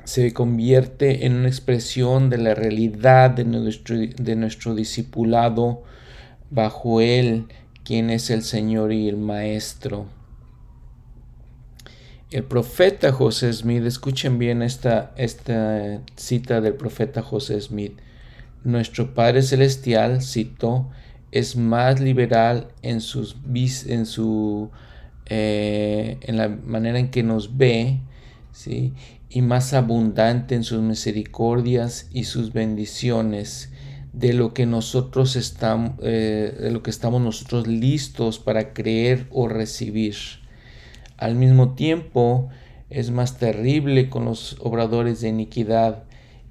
[0.04, 5.82] se convierte en una expresión de la realidad de nuestro, de nuestro discipulado
[6.50, 7.46] bajo Él,
[7.84, 10.06] quien es el Señor y el Maestro.
[12.36, 17.98] El profeta José Smith, escuchen bien esta, esta cita del profeta José Smith.
[18.62, 20.90] Nuestro Padre Celestial, citó,
[21.32, 23.36] es más liberal en, sus,
[23.86, 24.68] en, su,
[25.24, 28.00] eh, en la manera en que nos ve,
[28.52, 28.92] ¿sí?
[29.30, 33.72] y más abundante en sus misericordias y sus bendiciones
[34.12, 39.48] de lo que nosotros estamos, eh, de lo que estamos nosotros listos para creer o
[39.48, 40.16] recibir.
[41.16, 42.50] Al mismo tiempo,
[42.90, 46.04] es más terrible con los obradores de iniquidad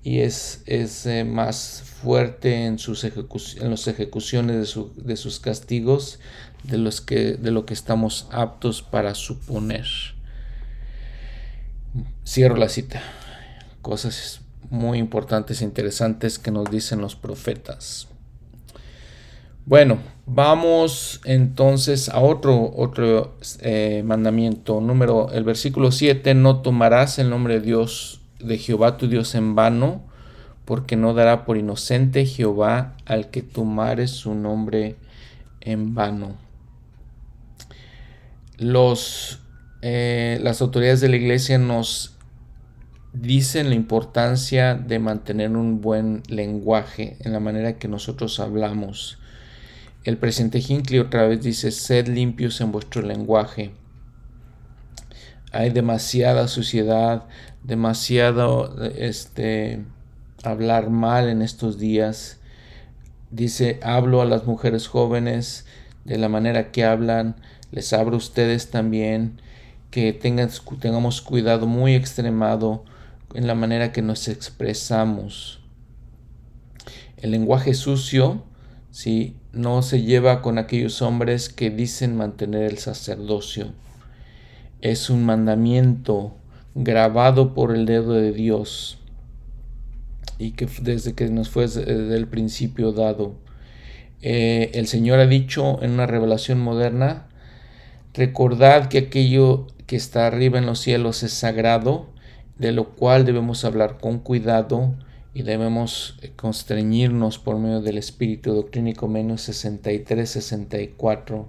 [0.04, 6.20] y es, es eh, más fuerte en, sus en las ejecuciones de, de, sus castigos
[6.64, 9.86] de, los que, de lo que estamos aptos para suponer.
[12.24, 13.02] Cierro la cita.
[13.82, 18.08] Cosas muy importantes e interesantes que nos dicen los profetas.
[19.66, 24.82] Bueno, vamos entonces a otro, otro eh, mandamiento.
[24.82, 29.56] Número, el versículo 7, no tomarás el nombre de Dios, de Jehová tu Dios en
[29.56, 30.02] vano,
[30.66, 34.96] porque no dará por inocente Jehová al que tomares su nombre
[35.62, 36.36] en vano.
[38.58, 39.40] Los,
[39.82, 42.16] eh, las autoridades de la iglesia nos
[43.14, 49.20] dicen la importancia de mantener un buen lenguaje en la manera que nosotros hablamos.
[50.06, 53.72] El presidente Hinckley otra vez dice, sed limpios en vuestro lenguaje.
[55.52, 57.26] Hay demasiada suciedad,
[57.64, 59.84] demasiado este,
[60.44, 62.40] hablar mal en estos días.
[63.32, 65.66] Dice, hablo a las mujeres jóvenes
[66.04, 67.38] de la manera que hablan,
[67.72, 69.42] les abro a ustedes también,
[69.90, 72.86] que tengan, tengamos cuidado muy extremado
[73.34, 75.62] en la manera que nos expresamos.
[77.18, 78.44] El lenguaje sucio
[78.96, 79.36] ¿sí?
[79.56, 83.72] No se lleva con aquellos hombres que dicen mantener el sacerdocio.
[84.82, 86.36] Es un mandamiento
[86.76, 89.00] grabado por el dedo de Dios
[90.38, 93.36] y que desde que nos fue desde el principio dado.
[94.22, 97.28] Eh, el Señor ha dicho en una revelación moderna,
[98.14, 102.10] recordad que aquello que está arriba en los cielos es sagrado,
[102.58, 104.96] de lo cual debemos hablar con cuidado
[105.36, 111.46] y debemos eh, constreñirnos por medio del Espíritu Doctrínico menos 63-64.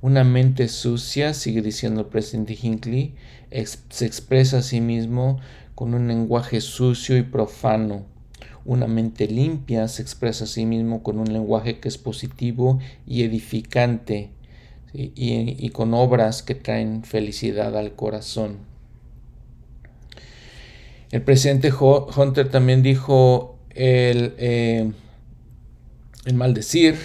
[0.00, 3.16] Una mente sucia, sigue diciendo el presidente Hinckley,
[3.88, 5.40] se expresa a sí mismo
[5.74, 8.04] con un lenguaje sucio y profano.
[8.64, 13.24] Una mente limpia se expresa a sí mismo con un lenguaje que es positivo y
[13.24, 14.30] edificante
[14.92, 18.67] y con obras que traen felicidad al corazón.
[21.10, 24.92] El presidente Hunter también dijo el, eh,
[26.34, 26.96] maldecir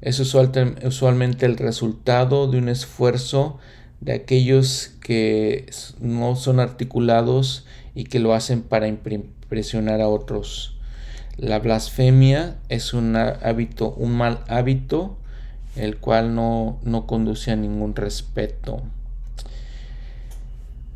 [0.00, 3.58] es usualmente el resultado de un esfuerzo
[4.00, 7.64] de aquellos que no son articulados
[7.94, 10.76] y que lo hacen para impresionar a otros.
[11.38, 15.16] La blasfemia es un hábito, un mal hábito,
[15.76, 18.82] el cual no, no conduce a ningún respeto.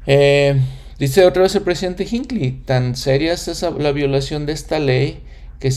[0.06, 0.60] Eh,
[1.00, 5.22] Dice otra vez el presidente Hinckley, tan seria es la violación de esta ley
[5.58, 5.70] que,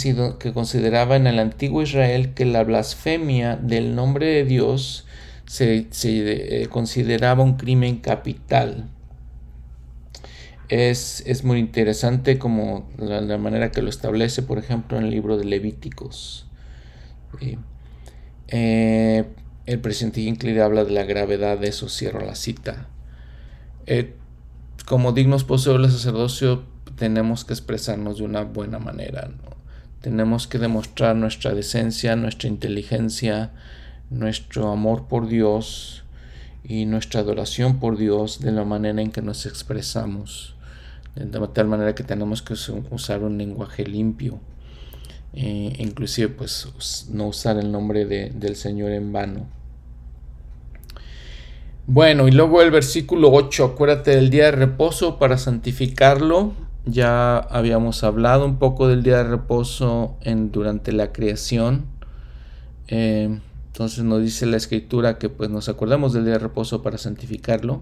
[0.54, 5.06] consideraba en el antiguo Israel que la blasfemia del nombre de Dios
[5.46, 8.90] se, eh, consideraba un crimen capital.
[10.68, 15.46] Es, muy interesante como la, manera que lo establece, por ejemplo, en el libro de
[15.46, 16.48] Levíticos.
[18.50, 19.24] Eh,
[19.68, 22.90] el presidente Hinckley habla de la gravedad de eso, cierro la cita.
[23.86, 24.16] Eh,
[24.86, 26.64] como dignos poseedores del sacerdocio
[26.98, 29.30] tenemos que expresarnos de una buena manera.
[30.02, 33.52] Tenemos que demostrar nuestra decencia, nuestra inteligencia,
[34.10, 36.04] nuestro amor por Dios
[36.64, 40.56] y nuestra adoración por Dios de la manera en que nos expresamos.
[41.16, 44.40] De tal manera que tenemos que usar un lenguaje limpio.
[45.34, 49.48] Eh, inclusive pues no usar el nombre del Señor en vano.
[51.86, 56.54] Bueno, y luego el versículo 8, acuérdate del día de reposo para santificarlo.
[56.86, 61.86] Ya habíamos hablado un poco del día de reposo en, durante la creación.
[62.88, 66.98] Eh, Entonces nos dice la escritura que pues nos acordemos del día de reposo para
[66.98, 67.82] santificarlo.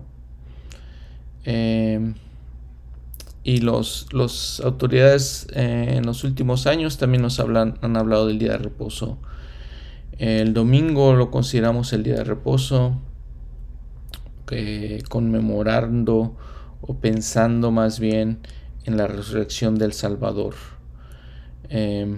[1.45, 2.13] Eh,
[3.43, 8.39] y los, los autoridades eh, en los últimos años también nos hablan, han hablado del
[8.39, 9.19] día de reposo.
[10.17, 12.99] El domingo lo consideramos el día de reposo,
[15.07, 16.35] conmemorando
[16.81, 18.39] o pensando más bien
[18.85, 20.55] en la resurrección del Salvador.
[21.69, 22.17] Eh,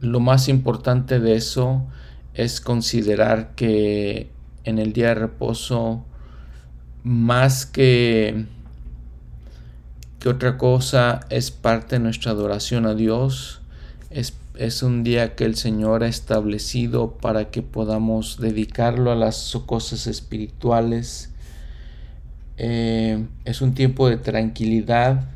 [0.00, 1.86] lo más importante de eso
[2.34, 4.30] es considerar que
[4.64, 6.04] en el día de reposo,
[7.04, 8.46] más que,
[10.18, 13.60] que otra cosa, es parte de nuestra adoración a Dios.
[14.10, 19.56] Es, es un día que el Señor ha establecido para que podamos dedicarlo a las
[19.66, 21.30] cosas espirituales.
[22.58, 25.28] Eh, es un tiempo de tranquilidad.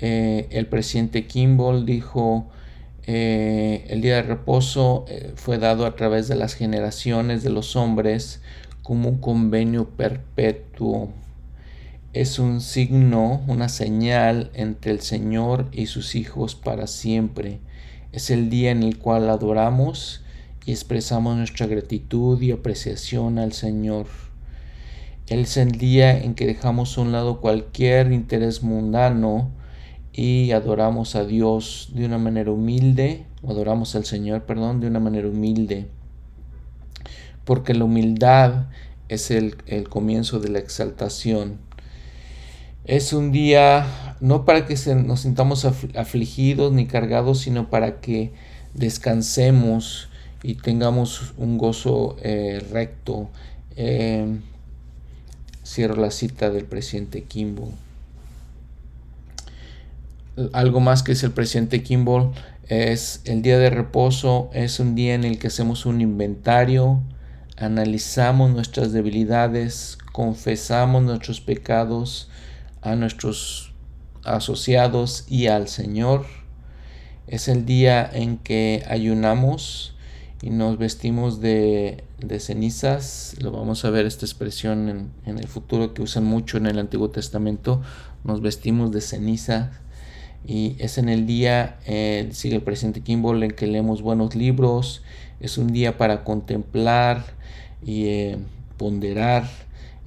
[0.00, 2.48] Eh, el presidente Kimball dijo,
[3.06, 8.40] eh, el día de reposo fue dado a través de las generaciones de los hombres
[8.82, 11.10] como un convenio perpetuo.
[12.12, 17.60] Es un signo, una señal entre el Señor y sus hijos para siempre.
[18.12, 20.22] Es el día en el cual adoramos
[20.64, 24.06] y expresamos nuestra gratitud y apreciación al Señor.
[25.26, 29.50] Es el día en que dejamos a un lado cualquier interés mundano
[30.12, 35.28] y adoramos a Dios de una manera humilde, adoramos al Señor, perdón, de una manera
[35.28, 35.86] humilde,
[37.44, 38.68] porque la humildad
[39.08, 39.56] es el,
[39.88, 41.58] comienzo de la exaltación.
[42.88, 48.32] Es un día no para que nos sintamos afligidos ni cargados, sino para que
[48.74, 50.08] descansemos
[50.42, 53.30] y tengamos un gozo eh, recto.
[53.76, 54.40] Eh,
[55.64, 57.72] cierro la cita del presidente Kimbo
[60.52, 62.30] algo más que es el presidente Kimball
[62.68, 67.00] es el día de reposo, es un día en el que hacemos un inventario,
[67.56, 72.28] analizamos nuestras debilidades, confesamos nuestros pecados
[72.82, 73.72] a nuestros
[74.24, 76.26] asociados y al Señor.
[77.26, 79.94] Es el día en que ayunamos
[80.40, 82.04] y nos vestimos de,
[82.38, 83.36] cenizas.
[83.40, 86.78] Lo vamos a ver esta expresión en, en, el futuro que usan mucho en el
[86.78, 87.82] Antiguo Testamento.
[88.24, 89.72] Nos vestimos de ceniza
[90.46, 95.02] y es en el día, eh, sigue el presidente Kimball, en que leemos buenos libros,
[95.40, 97.24] es un día para contemplar
[97.84, 98.38] y eh,
[98.76, 99.48] ponderar,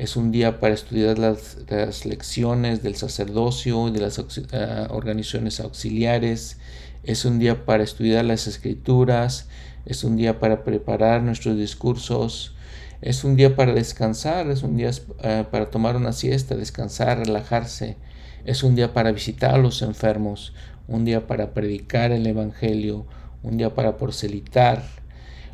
[0.01, 4.17] es un día para estudiar las, lecciones del sacerdocio y de las
[4.51, 6.57] ah, organizaciones auxiliares,
[7.03, 9.47] es un día para estudiar las escrituras,
[9.85, 12.55] es un día para preparar nuestros discursos,
[13.03, 14.89] es un día para descansar, es un día
[15.23, 17.95] ah, para tomar una siesta, descansar, relajarse,
[18.43, 20.55] es un día para visitar a los enfermos,
[20.87, 23.05] un día para predicar el Evangelio,
[23.43, 24.81] un día para porcelitar,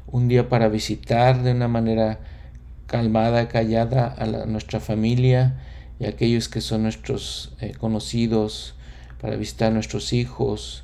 [0.09, 2.21] un día para visitar de una manera
[2.87, 5.59] calmada, callada a nuestra familia
[5.99, 8.75] y a aquellos que son nuestros eh, conocidos,
[9.21, 10.83] para visitar a nuestros hijos,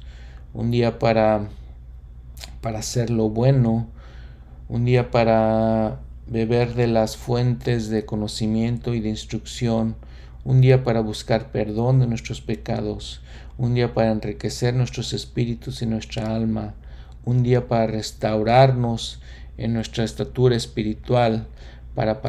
[0.54, 1.48] un día para,
[2.62, 3.88] para hacer lo bueno,
[4.70, 9.96] un día para beber de las fuentes de conocimiento y de instrucción,
[10.44, 13.22] un día para buscar perdón de nuestros pecados,
[13.58, 16.74] un día para enriquecer nuestros espíritus y nuestra alma,
[17.24, 19.22] un día para restaurarnos
[19.58, 21.48] en nuestra estatura espiritual,
[21.96, 22.22] para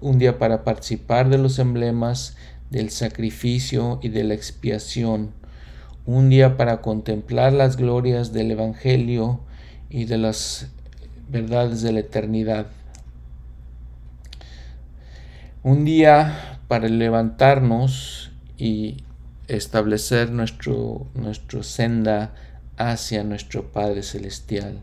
[0.00, 2.36] un día para participar de los emblemas
[2.70, 5.32] del sacrificio y de la expiación,
[6.06, 9.40] un día para contemplar las glorias del Evangelio
[9.90, 10.68] y de las
[11.28, 12.66] verdades de la eternidad.
[15.62, 18.98] Un día para levantarnos y
[19.48, 22.34] establecer nuestro, nuestro senda
[22.76, 24.78] hacia nuestro Padre Celestial.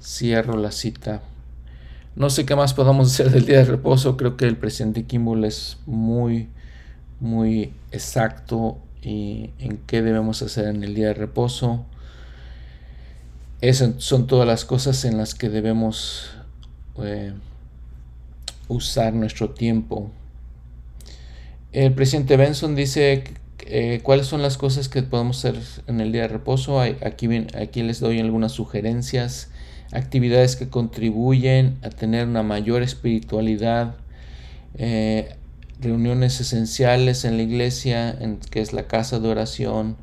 [0.00, 1.22] Cierro la cita.
[2.14, 4.16] No sé qué más podamos hacer del día de reposo.
[4.16, 6.48] Creo que el presidente Kimball es muy,
[7.20, 11.84] muy exacto y en qué debemos hacer en el día de reposo.
[13.60, 16.30] Esas son todas las cosas en las que debemos
[16.98, 17.32] eh,
[18.68, 20.10] usar nuestro tiempo
[21.72, 23.24] el presidente Benson dice
[23.60, 26.80] eh, cuáles son las cosas que podemos hacer en el día de reposo.
[26.80, 29.50] Aquí, aquí les doy algunas sugerencias,
[29.92, 33.94] actividades que contribuyen a tener una mayor espiritualidad,
[34.74, 35.36] eh,
[35.80, 39.96] reuniones esenciales en la iglesia, en, que es la casa de oración,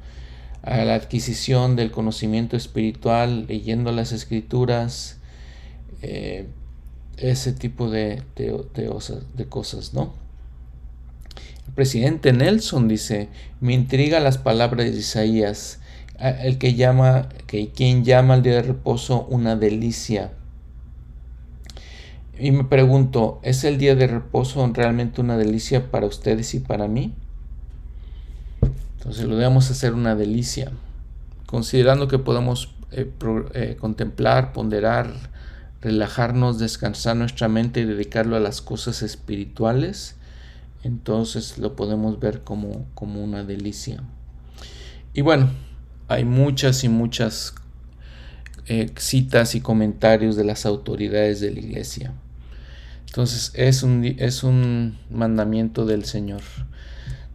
[0.62, 5.18] a la adquisición del conocimiento espiritual, leyendo las escrituras,
[6.02, 6.48] eh,
[7.18, 10.14] ese tipo de, de cosas, ¿no?
[11.80, 13.30] presidente Nelson dice,
[13.62, 15.79] me intriga las palabras de Isaías,
[16.20, 20.34] el que llama, que quien llama al día de reposo una delicia.
[22.38, 26.88] Y me pregunto, ¿es el día de reposo realmente una delicia para ustedes y para
[26.88, 27.14] mí?
[28.98, 30.72] Entonces lo debemos hacer una delicia,
[31.46, 33.12] considerando que podemos eh,
[33.54, 35.14] eh, contemplar, ponderar,
[35.82, 40.16] relajarnos, descansar nuestra mente y dedicarlo a las cosas espirituales,
[40.84, 44.04] entonces lo podemos ver como, como una delicia.
[45.14, 45.50] Y bueno,
[46.10, 47.54] hay muchas y muchas
[48.66, 52.14] eh, citas y comentarios de las autoridades de la iglesia.
[53.06, 56.42] Entonces es un, es un mandamiento del Señor.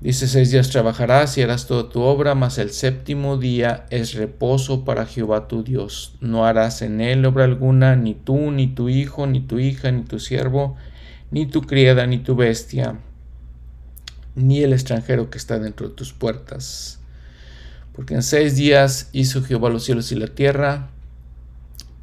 [0.00, 4.84] Dice, seis días trabajarás y harás toda tu obra, mas el séptimo día es reposo
[4.84, 6.16] para Jehová tu Dios.
[6.20, 10.02] No harás en él obra alguna, ni tú, ni tu hijo, ni tu hija, ni
[10.02, 10.76] tu siervo,
[11.30, 12.98] ni tu criada, ni tu bestia,
[14.34, 17.00] ni el extranjero que está dentro de tus puertas.
[17.94, 20.88] Porque en seis días hizo Jehová los cielos y la tierra,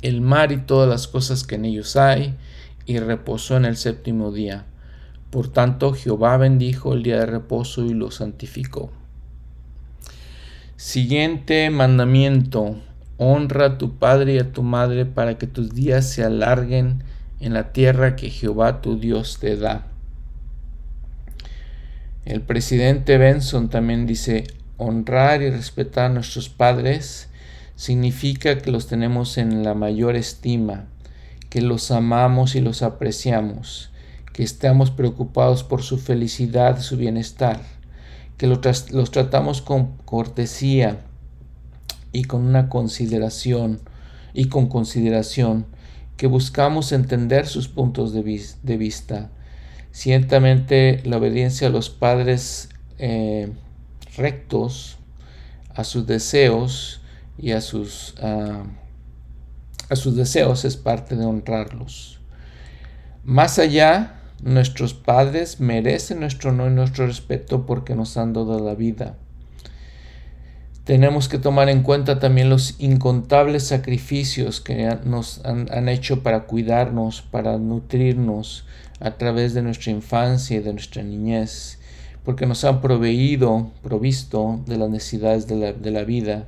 [0.02, 2.36] el mar y todas las cosas que en ellos hay,
[2.86, 4.66] y reposó en el séptimo día.
[5.30, 8.92] Por tanto, Jehová bendijo el día de reposo y lo santificó.
[10.76, 12.78] Siguiente mandamiento.
[13.18, 17.04] Honra a tu padre y a tu madre para que tus días se alarguen
[17.39, 19.88] en la tierra que Jehová tu Dios te da.
[22.26, 24.46] El presidente Benson también dice,
[24.82, 27.30] honrar y respetar a nuestros padres
[27.76, 30.86] significa que los tenemos en la mayor estima,
[31.50, 33.92] que los amamos y los apreciamos
[34.34, 37.62] que estamos preocupados por su felicidad, su bienestar,
[38.38, 38.62] que los,
[39.12, 41.02] tratamos con cortesía
[42.12, 43.82] y con una consideración
[44.34, 45.66] y con consideración,
[46.18, 49.30] que buscamos entender sus puntos de, vista.
[49.92, 53.52] Ciertamente la obediencia a los padres eh,
[54.16, 54.97] rectos,
[55.74, 57.01] a sus deseos
[57.38, 58.64] y a sus, ah,
[59.89, 62.20] a sus deseos es parte de honrarlos.
[63.24, 68.74] Más allá Nuestros padres merecen nuestro honor y nuestro respeto porque nos han dado la
[68.74, 69.16] vida.
[70.84, 77.22] Tenemos que tomar en cuenta también los incontables sacrificios que nos han, hecho para cuidarnos,
[77.22, 78.66] para nutrirnos
[78.99, 81.78] a través de nuestra infancia y de nuestra niñez,
[82.24, 86.48] porque nos han proveído, provisto de las necesidades de la, vida,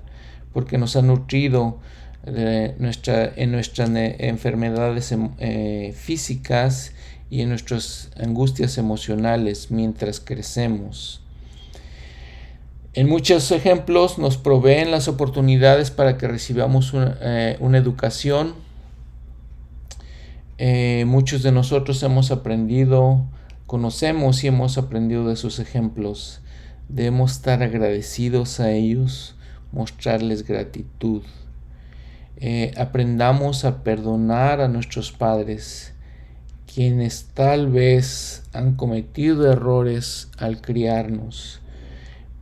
[0.54, 1.80] porque nos han nutrido
[2.26, 6.94] de nuestra, en nuestras enfermedades em, eh, físicas
[7.30, 11.24] y en nuestras angustias emocionales mientras crecemos.
[12.96, 18.54] En muchos ejemplos nos proveen las oportunidades para que recibamos una, eh, educación.
[20.60, 23.26] Eh, muchos de nosotros hemos aprendido,
[23.68, 26.42] conocemos y hemos aprendido de sus ejemplos.
[26.90, 29.36] Debemos estar agradecidos a ellos,
[29.72, 31.24] mostrarles gratitud.
[32.38, 35.94] Eh, aprendamos a perdonar a nuestros padres
[36.74, 41.62] quienes tal vez han cometido errores al criarnos,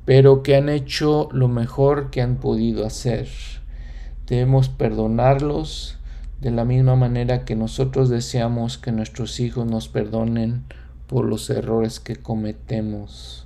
[0.06, 3.28] pero que han hecho lo mejor que han podido hacer.
[4.28, 5.98] Debemos perdonarlos
[6.40, 10.64] de la misma manera que nosotros deseamos que nuestros hijos nos perdonen
[11.12, 13.46] por los errores que cometemos.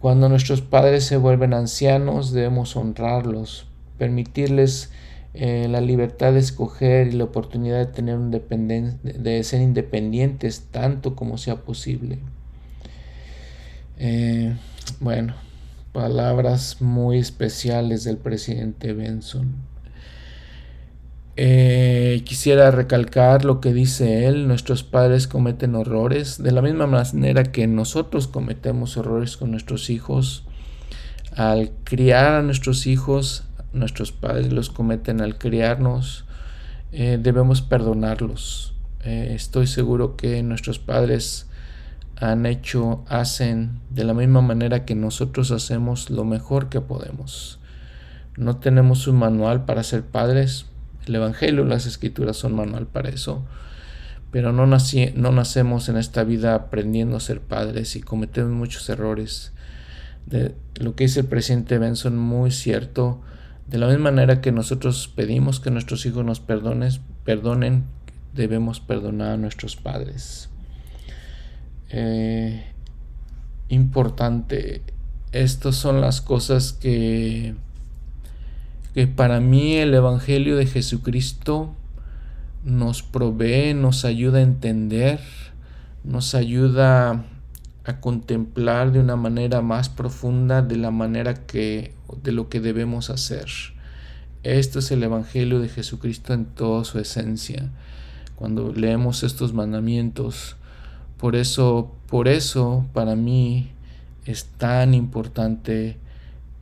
[0.00, 3.66] Cuando nuestros padres se vuelven ancianos debemos honrarlos,
[3.98, 4.90] permitirles
[5.34, 11.14] eh, la libertad de escoger y la oportunidad de tener un de ser independientes tanto
[11.14, 12.18] como sea posible.
[13.98, 14.56] Eh,
[15.00, 15.34] bueno,
[15.92, 19.71] palabras muy especiales del presidente Benson.
[21.36, 27.44] Eh, quisiera recalcar lo que dice él, nuestros padres cometen horrores, de la misma manera
[27.44, 30.44] que nosotros cometemos horrores con nuestros hijos.
[31.34, 36.24] Al criar a nuestros hijos nuestros padres los cometen al criarnos,
[36.92, 38.74] eh, debemos perdonarlos.
[39.04, 41.46] Eh, estoy seguro que nuestros padres
[42.16, 47.58] han hecho, hacen de la misma manera que nosotros hacemos lo mejor que podemos.
[48.36, 50.66] No tenemos un manual para ser padres.
[51.06, 53.44] El Evangelio, las Escrituras son manual para eso.
[54.30, 58.88] Pero no, nací, no nacemos en esta vida aprendiendo a ser padres y cometemos muchos
[58.88, 59.52] errores.
[60.26, 63.20] De lo que dice el presidente Benson, muy cierto
[63.66, 66.92] de la misma manera que nosotros pedimos que nuestros hijos nos perdonen,
[67.24, 67.84] perdonen
[68.34, 70.50] debemos perdonar a nuestros padres.
[71.90, 72.64] Eh,
[73.68, 74.82] importante,
[75.32, 77.54] estas son las cosas que,
[78.94, 81.74] que para mí el Evangelio de Jesucristo
[82.64, 85.20] nos provee, nos ayuda a entender,
[86.04, 87.24] nos ayuda
[87.84, 93.10] a contemplar de una manera más profunda de la manera que de lo que debemos
[93.10, 93.46] hacer.
[94.42, 97.70] Esto es el Evangelio de Jesucristo en toda su esencia.
[98.36, 100.56] cuando leemos estos mandamientos.
[101.16, 103.70] Por eso, por eso para mí
[104.26, 105.96] es tan importante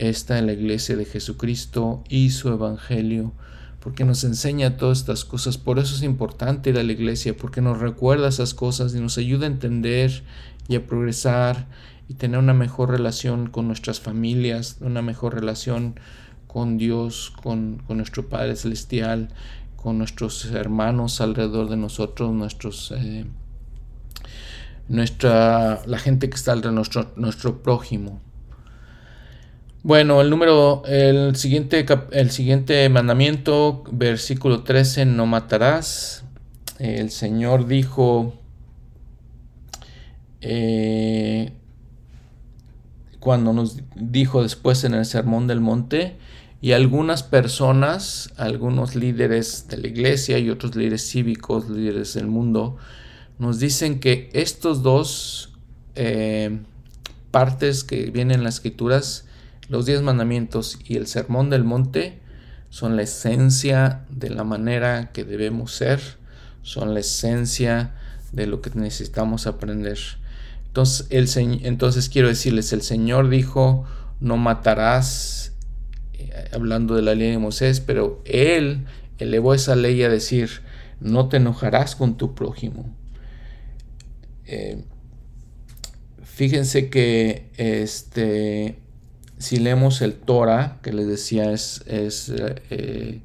[0.01, 3.33] esta en la iglesia de Jesucristo y su evangelio,
[3.81, 5.59] porque nos enseña todas estas cosas.
[5.59, 9.19] Por eso es importante ir a la iglesia, porque nos recuerda esas cosas y nos
[9.19, 10.25] ayuda a entender
[10.69, 11.67] y a progresar
[12.09, 16.01] y tener una mejor relación con nuestras familias, una mejor relación
[16.47, 19.29] con Dios, con, nuestro Padre Celestial,
[19.77, 22.93] con nuestros hermanos alrededor de nosotros, nuestros...
[22.97, 23.27] Eh,
[24.89, 28.21] nuestra, la gente que está alrededor de nuestro, nuestro prójimo.
[29.83, 36.23] Bueno, el número, el siguiente, el siguiente mandamiento, versículo 13, no matarás.
[36.79, 38.35] El Señor dijo,
[40.43, 41.53] eh,
[43.21, 46.19] cuando nos dijo después en el Sermón del Monte,
[46.61, 52.77] y algunas personas, algunos líderes de la iglesia y otros líderes cívicos, líderes del mundo,
[53.39, 55.55] nos dicen que estos dos
[55.95, 56.59] eh,
[57.31, 59.25] partes que vienen en las escrituras,
[59.71, 62.19] los diez mandamientos y el sermón del monte,
[62.71, 66.01] son la esencia de la manera que debemos ser,
[66.63, 67.95] son la esencia
[68.33, 69.99] de lo que necesitamos aprender.
[70.67, 73.85] Entonces, el, entonces quiero decirles, el Señor dijo,
[74.19, 75.53] no matarás,
[76.15, 78.87] eh, hablando de la ley de Moisés, pero Él
[79.19, 80.51] elevó esa ley a decir,
[80.99, 82.93] no te enojarás con tu prójimo.
[84.47, 84.83] Eh,
[86.25, 88.79] fíjense que este,
[89.41, 93.23] si leemos el Torah, que les decía es, es eh,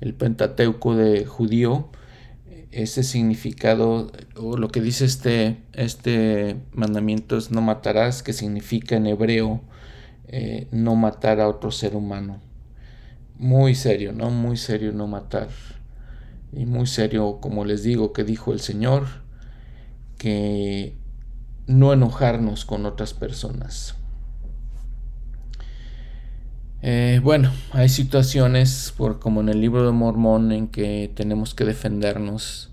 [0.00, 1.90] el Pentateuco de judío,
[2.72, 9.06] ese significado, o lo que dice este, este mandamiento es no matarás, que significa en
[9.06, 9.60] hebreo
[10.28, 12.40] eh, no matar a otro ser humano.
[13.36, 14.30] Muy serio, ¿no?
[14.30, 15.50] Muy serio no matar.
[16.54, 19.06] Y muy serio, como les digo, que dijo el Señor,
[20.16, 20.96] que
[21.66, 23.99] no enojarnos con otras personas.
[26.82, 31.64] Eh, bueno, hay situaciones, por, como en el libro de Mormón, en que tenemos que
[31.64, 32.70] defendernos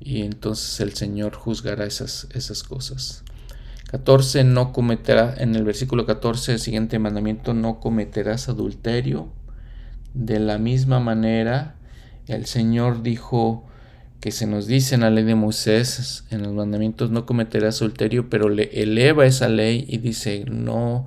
[0.00, 3.22] y entonces el Señor juzgará esas, esas cosas.
[3.90, 9.28] 14, no cometerá, en el versículo 14, el siguiente mandamiento, no cometerás adulterio.
[10.12, 11.76] De la misma manera,
[12.26, 13.64] el Señor dijo,
[14.20, 18.28] que se nos dice en la ley de Moisés, en los mandamientos, no cometerás adulterio,
[18.28, 21.06] pero le eleva esa ley y dice, no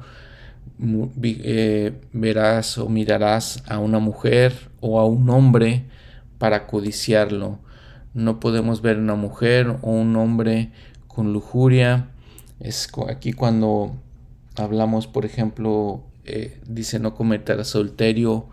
[1.23, 5.85] eh, verás o mirarás a una mujer o a un hombre
[6.37, 7.59] para codiciarlo.
[8.13, 10.71] No podemos ver una mujer o un hombre
[11.07, 12.09] con lujuria.
[12.59, 13.95] Es aquí cuando
[14.55, 18.47] hablamos, por ejemplo, eh, dice no cometerás adulterio.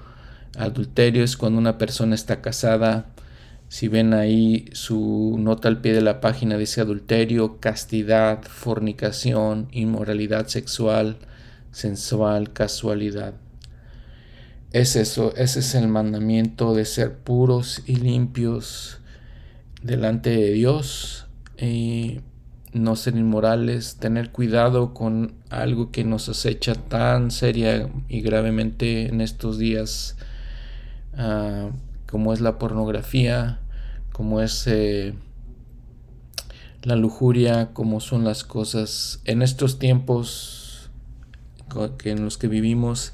[0.59, 3.07] Adulterio es cuando una persona está casada
[3.69, 10.47] si ven ahí su nota al pie de la página dice adulterio, castidad, fornicación, inmoralidad
[10.47, 11.19] sexual,
[11.77, 13.35] sensual, casualidad.
[14.73, 19.01] Es eso, ese es el mandamiento de ser puros y limpios
[19.83, 21.27] delante de Dios
[21.59, 22.21] y
[22.73, 29.21] no ser inmorales, tener cuidado con algo que nos acecha tan seria y gravemente en
[29.21, 30.17] estos días.
[31.15, 31.69] Ah,
[32.11, 33.61] como es la pornografía,
[34.15, 35.13] como es eh,
[36.83, 40.66] la lujuria, como son las cosas en estos tiempos
[41.99, 43.13] que en los que vivimos.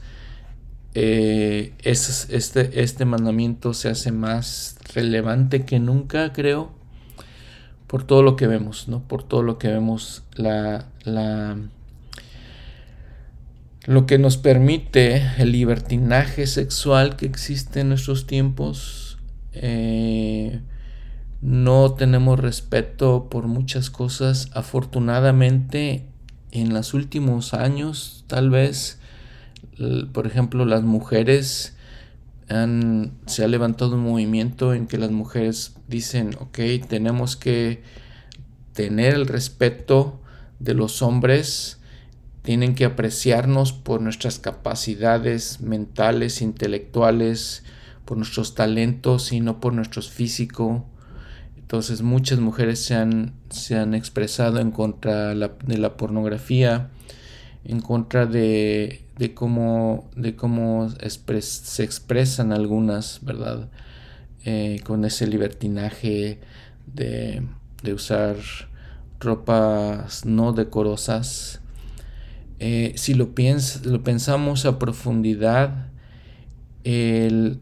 [0.95, 6.71] Eh, este, este mandamiento se hace más relevante que nunca, creo,
[7.87, 9.03] por todo lo que vemos, ¿no?
[9.03, 11.57] Por todo lo que vemos, la, la
[13.87, 19.19] lo que nos permite el libertinaje sexual que existe en nuestros tiempos.
[19.53, 20.61] Eh,
[21.41, 24.51] no tenemos respeto por muchas cosas.
[24.55, 26.07] Afortunadamente,
[26.53, 29.01] en los últimos años, tal vez,
[30.13, 31.77] por ejemplo, las mujeres
[32.49, 37.83] han, se ha levantado un movimiento en que las mujeres dicen, ok, tenemos que
[38.73, 40.21] tener el respeto
[40.61, 41.79] de los hombres
[42.43, 47.63] tienen que apreciarnos por nuestras capacidades mentales, intelectuales,
[48.05, 50.85] por nuestros talentos y no por nuestro físico.
[51.73, 56.91] Entonces muchas mujeres se han, se han expresado en contra de la pornografía,
[57.65, 63.71] en contra de, de cómo, de cómo se expresan algunas, ¿verdad?
[64.45, 66.41] Eh, con ese libertinaje
[66.93, 67.43] de,
[67.83, 68.37] de usar
[69.19, 71.63] ropas no decorosas
[72.59, 73.31] eh, si lo,
[73.85, 75.87] lo pensamos a profundidad,
[76.85, 77.61] el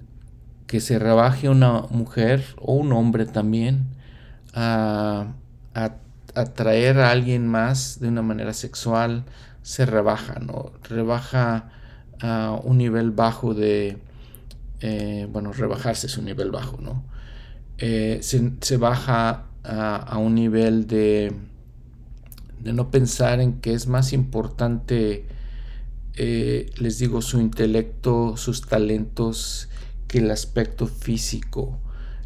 [0.67, 4.00] que se rebaje una mujer o un hombre también
[4.55, 5.35] a,
[6.35, 9.25] atraer a alguien más de una manera sexual
[9.63, 10.73] se rebaja, ¿no?
[10.85, 11.71] Rebaja
[12.21, 13.99] a un nivel bajo de,
[14.81, 17.05] eh, bueno, rebajarse es un nivel bajo, ¿no?
[17.79, 21.33] Eh, se, baja a, un nivel de,
[22.61, 25.27] de no pensar en que es más importante,
[26.15, 29.69] eh, les digo, su intelecto, sus talentos,
[30.07, 31.79] que el aspecto físico.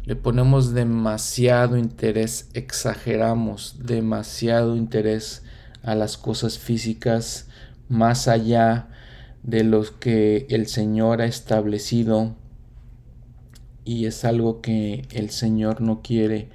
[0.05, 5.43] Le ponemos demasiado interés, exageramos demasiado interés
[5.81, 7.47] a las cosas físicas
[7.89, 8.87] más allá
[9.41, 12.35] de los que el Señor ha establecido
[13.83, 16.49] y es algo que el Señor no quiere.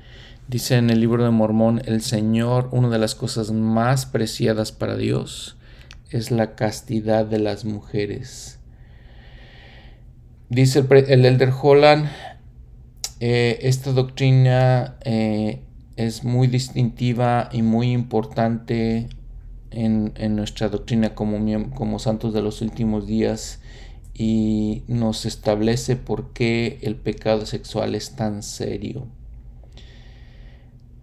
[0.47, 4.97] Dice en el libro de Mormón, el Señor, una de las cosas más preciadas para
[4.97, 5.57] Dios
[6.11, 8.59] es la castidad de las mujeres.
[10.49, 12.09] Dice el, Elder Holland,
[13.21, 15.61] eh, esta doctrina eh,
[15.97, 19.09] es muy distintiva y muy importante
[19.71, 21.39] en, nuestra doctrina como,
[21.71, 23.61] como santos de los últimos días
[24.15, 29.07] y nos establece por qué el pecado sexual es tan serio.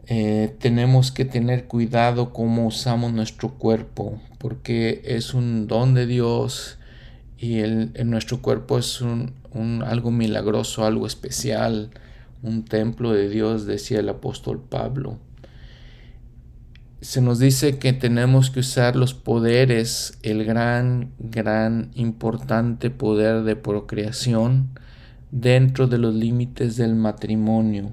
[0.09, 6.77] Eh, tenemos que tener cuidado cómo usamos nuestro cuerpo, porque es un don de Dios
[7.37, 9.33] y el, nuestro cuerpo es un,
[9.85, 11.91] algo milagroso, algo especial,
[12.43, 15.17] un templo de Dios, decía el apóstol Pablo.
[17.01, 23.55] Se nos dice que tenemos que usar los poderes, el gran, gran, importante poder de
[23.55, 24.69] procreación
[25.31, 27.91] dentro de los límites del matrimonio.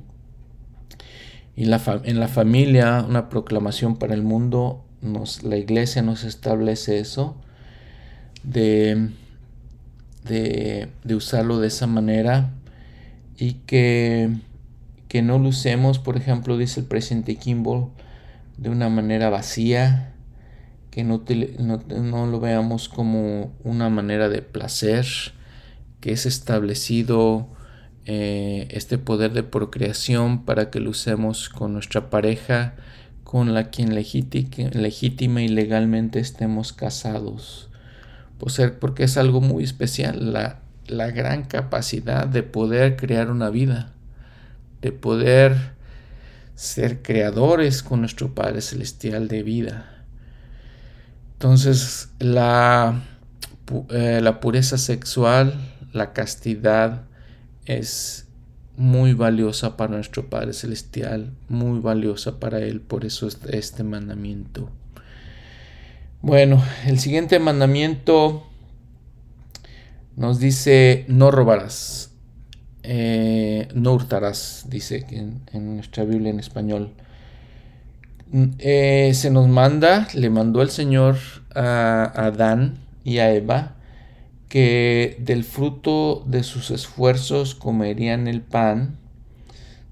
[1.57, 7.37] Y en la familia, una proclamación para el mundo, nos, la iglesia nos establece eso,
[8.43, 9.11] de
[10.25, 12.51] de, usarlo de esa manera
[13.37, 14.31] y que,
[15.09, 17.89] que, no lo usemos, por ejemplo, dice el presidente Kimball,
[18.57, 20.13] de una manera vacía,
[20.91, 21.25] que no,
[21.59, 25.07] no, lo veamos como una manera de placer,
[26.01, 27.49] que es establecido
[28.07, 32.75] eh, este poder de procreación para que lo usemos con nuestra pareja,
[33.25, 37.71] con la quien legítima y legalmente estemos casados.
[38.79, 43.93] Porque es algo muy especial, la, la gran capacidad de poder crear una vida,
[44.83, 45.75] de poder
[46.55, 50.05] ser creadores con nuestro Padre Celestial de vida.
[51.35, 53.03] Entonces, la,
[53.91, 55.55] eh, la, pureza sexual,
[55.93, 57.03] la castidad
[57.67, 58.27] es
[58.77, 64.71] muy valiosa para nuestro Padre Celestial, muy valiosa para Él, por eso es este mandamiento.
[66.23, 68.47] Bueno, el siguiente mandamiento
[70.17, 72.11] nos dice no robarás,
[72.83, 76.93] eh, no hurtarás, dice en, nuestra Biblia en español.
[78.31, 81.17] Mm, eh, se nos manda, le mandó el Señor
[81.55, 83.77] a Adán y a Eva
[84.49, 88.99] que del fruto de sus esfuerzos comerían el pan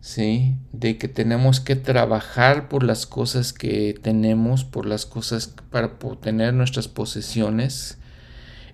[0.03, 0.57] ¿sí?
[0.73, 6.53] De que tenemos que trabajar por las cosas que tenemos, por las cosas para tener
[6.53, 7.97] nuestras posesiones.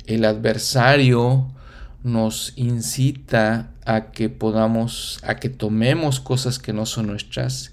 [0.08, 1.46] El adversario
[2.02, 7.72] nos incita a que podamos, a que tomemos cosas que no son nuestras,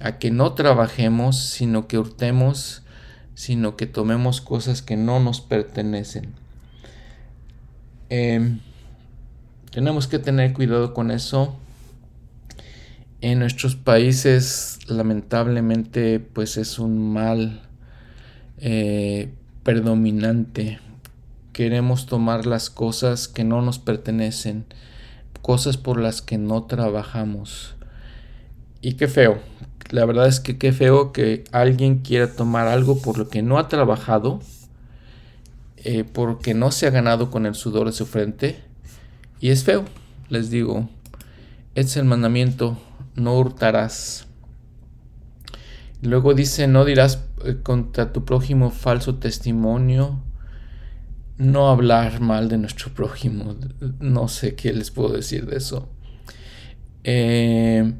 [0.00, 2.82] a que no trabajemos, sino que hurtemos,
[3.34, 6.34] sino que tomemos cosas que no nos pertenecen.
[8.10, 8.60] Em,
[9.72, 11.56] tenemos que tener cuidado con eso
[13.22, 17.62] en nuestros países lamentablemente pues es un mal
[18.58, 20.78] eh, predominante.
[21.60, 24.64] Queremos tomar las cosas que no nos pertenecen,
[25.42, 27.74] cosas por las que no trabajamos.
[28.80, 29.40] Y qué feo.
[29.90, 33.58] La verdad es que qué feo que alguien quiera tomar algo por lo que no
[33.58, 34.40] ha trabajado,
[35.76, 38.62] eh, porque no se ha ganado con el sudor de su frente.
[39.38, 39.84] Y es feo,
[40.30, 40.88] les digo.
[41.74, 42.78] es el mandamiento
[43.16, 44.26] no hurtarás.
[46.00, 50.22] Luego dice, no dirás eh, contra tu prójimo falso testimonio,
[51.40, 53.56] no hablar mal de nuestro prójimo.
[53.98, 55.88] No sé qué les puedo decir de eso.
[57.02, 57.94] Eh,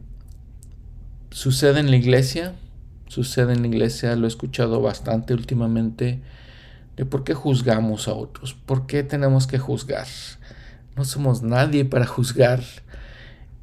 [1.30, 2.54] sucede en la iglesia,
[3.08, 6.20] sucede en la iglesia, lo he escuchado bastante últimamente,
[6.96, 10.06] de por qué juzgamos a otros, por qué tenemos que juzgar.
[10.94, 12.60] No somos nadie para juzgar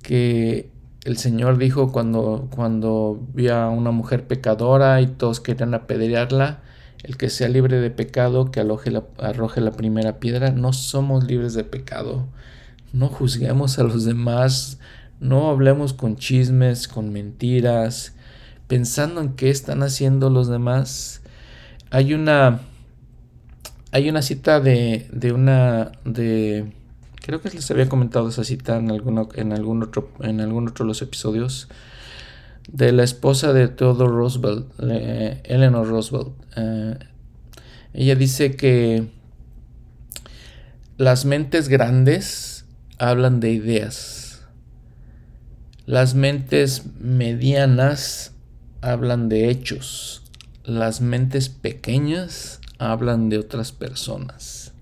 [0.02, 0.72] que
[1.04, 6.64] el Señor dijo cuando, cuando vi a una mujer pecadora y todos querían apedrearla,
[7.08, 10.52] el que sea libre de pecado, que arroje la primera piedra.
[10.52, 12.28] No somos libres de pecado.
[12.92, 14.78] No juzguemos a los demás.
[15.22, 18.14] No hablemos con chismes, con mentiras,
[18.68, 21.22] pensando en qué están haciendo los demás.
[21.92, 22.60] Hay una
[23.94, 26.74] hay una cita de, de una de
[27.22, 30.84] creo que les había comentado esa cita en alguno en algún otro en algún otro
[30.84, 31.70] de los episodios
[32.68, 36.47] de la esposa de Theodore Roosevelt, Eleanor Roosevelt.
[36.58, 36.98] Eh,
[37.94, 39.10] ella dice que
[40.98, 42.66] las mentes grandes
[42.98, 44.42] hablan de ideas.
[45.86, 48.34] Las mentes medianas
[48.82, 50.24] hablan de hechos.
[50.64, 54.74] Las mentes pequeñas hablan de otras personas.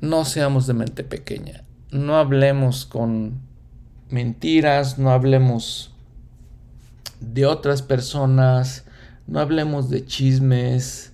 [0.00, 1.64] No seamos de mente pequeña.
[1.90, 3.40] No hablemos con
[4.08, 5.92] mentiras, no hablemos
[7.20, 8.84] de otras personas,
[9.30, 11.12] no hablemos de chismes.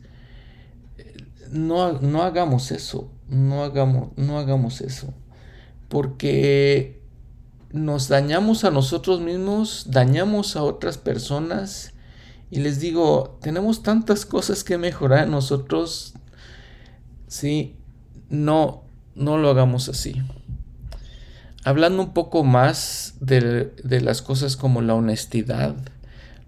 [1.53, 5.13] No, no hagamos eso, no hagamos, no hagamos eso.
[5.89, 7.03] Porque
[7.73, 11.93] nos dañamos a nosotros mismos, dañamos a otras personas.
[12.51, 16.15] Y les digo, tenemos tantas cosas que mejorar en nosotros.
[17.29, 17.77] Sí,
[18.31, 18.83] no,
[19.15, 20.23] no lo hagamos así.
[21.65, 25.77] Hablando un poco más de, de las cosas como la honestidad.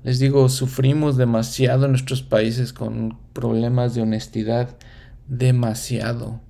[0.08, 4.74] Les digo, sufrimos demasiado en nuestros países con problemas de honestidad.
[5.26, 6.40] Demasiado.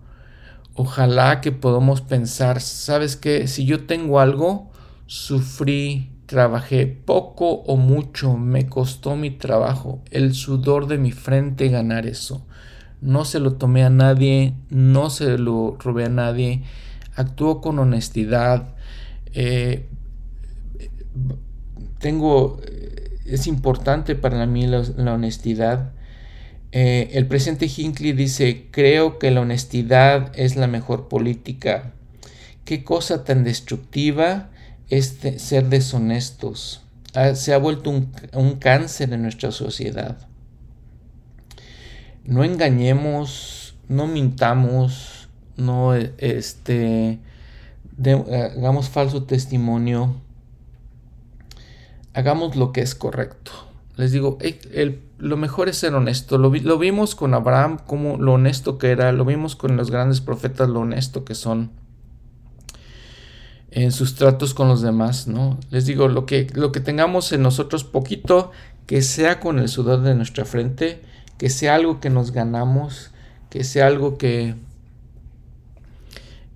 [0.74, 3.48] Ojalá que podamos pensar, ¿sabes qué?
[3.48, 4.70] Si yo tengo algo,
[5.06, 12.06] sufrí, trabajé poco o mucho, me costó mi trabajo, el sudor de mi frente ganar
[12.06, 12.46] eso.
[13.00, 16.62] No se lo tomé a nadie, no se lo robé a nadie,
[17.16, 18.76] actuó con honestidad.
[19.34, 19.88] Eh,
[21.98, 22.60] tengo,
[23.30, 25.92] es importante para mí la honestidad
[26.70, 31.92] eh, el presidente Hinckley dice, creo que la honestidad es la mejor política.
[32.64, 34.50] Qué cosa tan destructiva
[34.90, 36.82] es ser deshonestos.
[37.34, 40.18] se ha vuelto un, cáncer en nuestra sociedad.
[42.24, 47.18] No engañemos, no mintamos, no este,
[48.04, 50.16] hagamos falso testimonio.
[52.14, 53.52] Hagamos lo que es correcto.
[53.96, 54.38] Les digo,
[55.18, 56.38] lo mejor es ser honesto.
[56.38, 59.10] Lo, vimos con Abraham, como lo honesto que era.
[59.10, 61.72] Lo vimos con los grandes profetas, lo honesto que son
[63.70, 65.58] en sus tratos con los demás, ¿no?
[65.70, 68.50] Les digo, lo que, lo que tengamos en nosotros poquito,
[68.86, 71.02] que sea con el sudor de nuestra frente,
[71.36, 73.10] que sea algo que nos ganamos,
[73.50, 74.54] que sea algo que,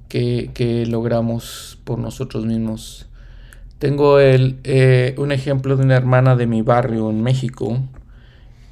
[0.09, 3.07] que, que logramos por nosotros mismos.
[3.83, 7.81] Tengo eh, un ejemplo de una hermana de mi barrio en México,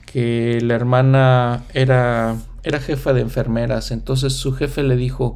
[0.07, 5.35] que la hermana era, era jefa de enfermeras, entonces su jefe le dijo,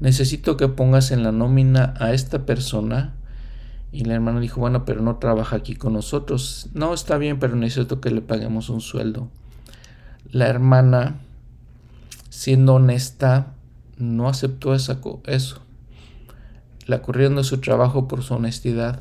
[0.00, 3.12] necesito que pongas en la nómina a esta persona.
[3.92, 6.70] Y la hermana dijo, bueno, pero no trabaja aquí con nosotros.
[6.72, 9.28] No, está bien, pero necesito que le paguemos un sueldo.
[10.32, 11.16] La hermana,
[12.30, 13.52] siendo honesta,
[13.98, 15.60] no aceptó eso
[16.90, 19.00] la corrieron de su trabajo por su honestidad.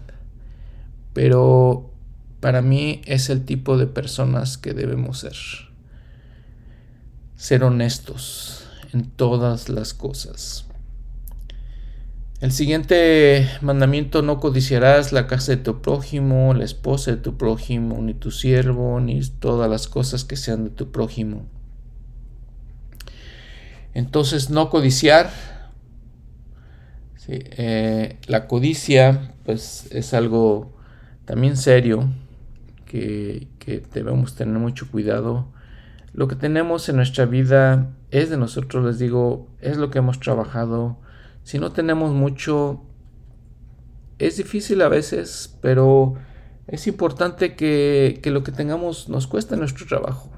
[1.13, 1.91] Pero
[2.39, 5.35] para mí es el tipo de personas que debemos ser.
[7.35, 10.65] Ser honestos en todas las cosas.
[12.41, 18.01] El siguiente mandamiento, no codiciarás la casa de tu prójimo, la esposa de tu prójimo,
[18.01, 21.45] ni tu siervo, ni todas las cosas que sean de tu prójimo.
[23.93, 25.31] Entonces, no codiciar
[27.27, 30.78] eh, la codicia, pues es algo
[31.29, 32.09] también serio
[32.87, 33.47] que,
[33.93, 35.45] debemos tener mucho cuidado.
[36.11, 40.19] Lo que tenemos en nuestra vida es de nosotros, les digo, es lo que hemos
[40.19, 40.97] trabajado.
[41.43, 42.81] Si no tenemos mucho,
[44.17, 46.15] es difícil a veces, pero
[46.65, 50.31] es importante que, lo que tengamos nos cuesta nuestro trabajo.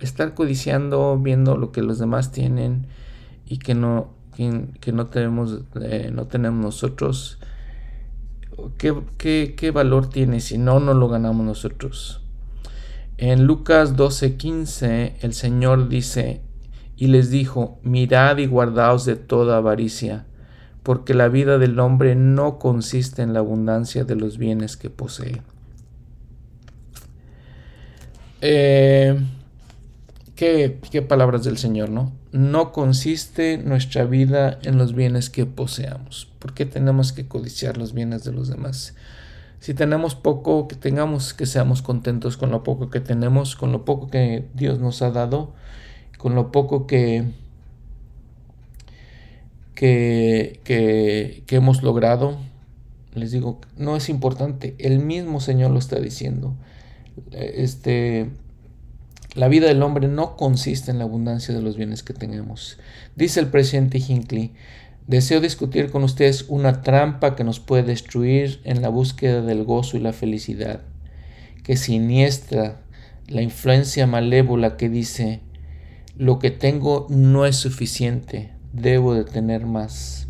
[0.00, 2.86] Estar codiciando, viendo lo que los demás tienen
[3.44, 7.38] y que no, que, no, tenemos, eh, no tenemos nosotros,
[8.78, 12.22] ¿qué, qué, valor tiene si no, no lo ganamos nosotros?
[13.16, 16.40] En Lucas 12:15 el Señor dice,
[16.96, 20.26] y les dijo, mirad y guardaos de toda avaricia,
[20.82, 25.42] porque la vida del hombre no consiste en la abundancia de los bienes que posee.
[28.40, 29.18] Eh,
[30.36, 32.12] ¿qué, qué palabras del Señor, ¿no?
[32.34, 36.33] no consiste nuestra vida en los bienes que poseamos.
[36.44, 38.94] ¿Por qué tenemos que codiciar los bienes de los demás?
[39.60, 43.86] Si tenemos poco, que tengamos, que seamos contentos con lo poco que tenemos, con lo
[43.86, 45.54] poco que Dios nos ha dado,
[46.18, 47.24] con lo poco que,
[49.74, 52.36] que, que, hemos logrado.
[53.14, 54.74] les digo, no es importante.
[54.78, 56.54] El mismo Señor lo está diciendo.
[57.30, 58.28] Este,
[59.34, 62.78] la vida del hombre no consiste en la abundancia de los bienes que tenemos.
[63.16, 64.52] Dice el presidente Hinckley,
[65.06, 69.96] deseo discutir con ustedes una trampa que nos puede destruir en la búsqueda del gozo
[69.96, 70.82] y la felicidad,
[71.62, 72.82] que siniestra
[73.26, 75.40] la influencia malévola que dice,
[76.16, 80.28] lo que tengo no es suficiente, debo de tener más.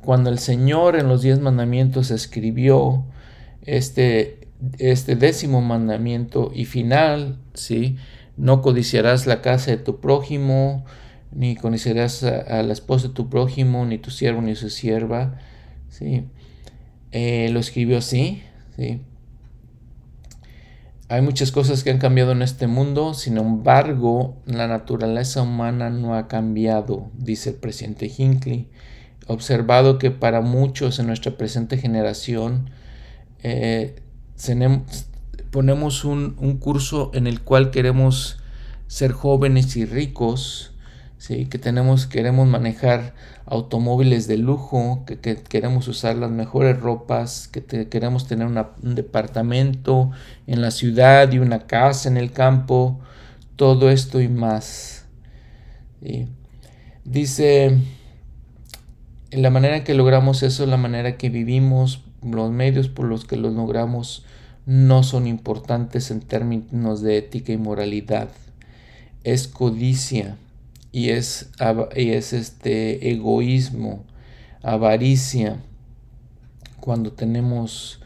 [0.00, 3.04] Cuando el Señor en los diez mandamientos escribió
[3.62, 7.96] este, este décimo mandamiento y final, ¿sí?
[8.36, 10.84] no codiciarás la casa de tu prójimo,
[11.36, 15.38] ni codiciarás a, la esposa de tu prójimo, ni tu siervo, ni su sierva.
[15.90, 16.24] ¿sí?
[17.12, 18.42] Eh, lo escribió así,
[18.76, 19.00] ¿sí?
[21.08, 26.16] Hay muchas cosas que han cambiado en este mundo, sin embargo, la naturaleza humana no
[26.16, 28.68] ha cambiado, dice el presidente Hinckley.
[29.28, 32.70] Observado que para muchos en nuestra presente generación
[33.44, 33.94] eh,
[35.52, 38.38] ponemos un curso en el cual queremos
[38.88, 40.75] ser jóvenes y ricos,
[41.18, 41.46] ¿sí?
[41.46, 43.14] que tenemos, queremos manejar
[43.46, 50.10] automóviles de lujo, que, queremos usar las mejores ropas, que queremos tener un departamento
[50.46, 53.00] en la ciudad y una casa en el campo,
[53.56, 55.06] todo esto y más.
[57.04, 57.78] Dice,
[59.30, 63.50] la manera que logramos eso, la manera que vivimos, los medios por los que lo
[63.50, 64.24] logramos,
[64.66, 68.28] no son importantes en términos de ética y moralidad.
[69.22, 70.36] Es codicia
[70.96, 71.50] y es,
[71.94, 74.06] es este egoísmo,
[74.62, 75.58] avaricia,
[76.80, 78.00] cuando tenemos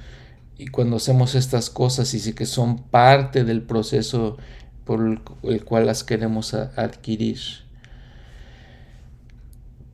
[0.59, 4.39] y cuando hacemos estas cosas y que son parte del proceso
[4.85, 7.39] por el, cual las queremos adquirir.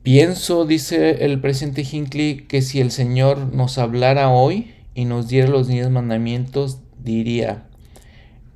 [0.01, 5.49] Pienso, dice el presidente Hinckley, que si el Señor nos hablara hoy y nos diera
[5.49, 7.66] los diez mandamientos, diría,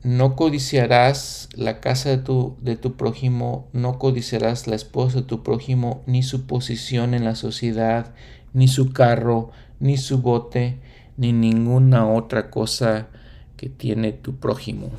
[0.04, 5.44] no codiciarás la casa de tu, de tu prójimo, no codiciarás la esposa de tu
[5.44, 8.14] prójimo, ni su posición en la sociedad,
[8.54, 10.80] ni su carro, ni su bote,
[11.18, 13.10] ni ninguna otra cosa
[13.58, 14.90] que tiene tu prójimo.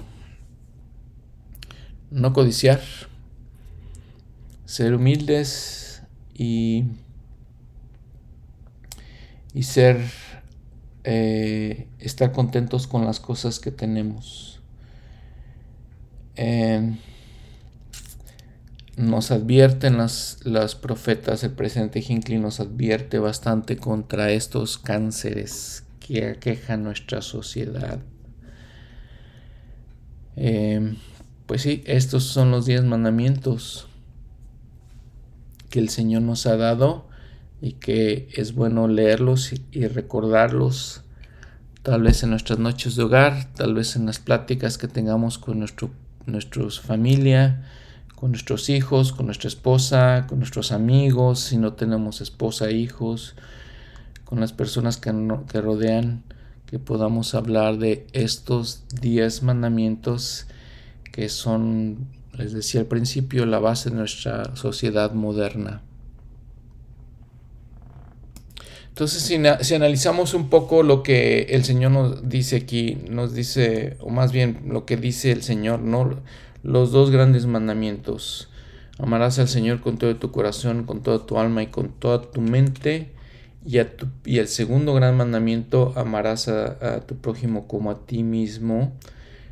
[2.12, 2.80] No codiciar,
[4.66, 6.84] ser humildes y,
[9.52, 10.00] y ser,
[11.02, 14.51] eh, estar contentos con las cosas que tenemos
[18.96, 26.26] nos advierten las, las profetas, el presidente Hinckley nos advierte bastante contra estos cánceres que
[26.26, 28.00] aquejan nuestra sociedad.
[30.36, 30.96] Em,
[31.46, 33.88] pues sí, estos son los diez mandamientos
[35.68, 37.08] que el Señor nos ha dado
[37.60, 41.02] y que es bueno leerlos y recordarlos
[41.82, 45.58] tal vez en nuestras noches de hogar, tal vez en las pláticas que tengamos con
[45.58, 45.90] nuestro
[46.26, 47.64] nuestra familia,
[48.14, 53.34] con nuestros hijos, con nuestra esposa, con nuestros amigos, si no tenemos esposa, hijos,
[54.24, 55.12] con las personas que,
[55.50, 56.22] que rodean,
[56.66, 60.46] que podamos hablar de estos diez mandamientos
[61.12, 65.82] que son, les decía al principio, la base de nuestra sociedad moderna.
[69.02, 74.10] Entonces, si, analizamos un poco lo que el Señor nos dice aquí, nos dice, o
[74.10, 76.22] más bien lo que dice el Señor, ¿no?
[76.62, 78.48] Los dos grandes mandamientos.
[79.00, 82.40] Amarás al Señor con todo tu corazón, con toda tu alma y con toda tu
[82.42, 83.10] mente.
[83.66, 88.92] Y, el segundo gran mandamiento, amarás a, a, tu prójimo como a ti mismo.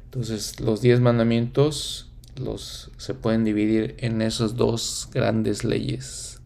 [0.04, 6.40] Entonces, los diez mandamientos los, se pueden dividir en esas dos grandes leyes.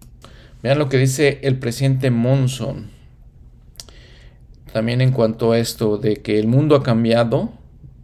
[0.62, 2.93] Vean lo que dice el presidente Monson.
[4.74, 7.52] También en cuanto a esto de que el mundo ha cambiado,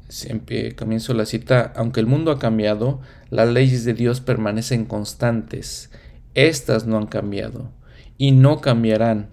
[0.08, 5.90] siempre comienzo la cita, aunque el mundo ha cambiado, las leyes de Dios permanecen constantes.
[6.34, 7.72] Estas no han cambiado
[8.18, 9.30] y no cambiarán.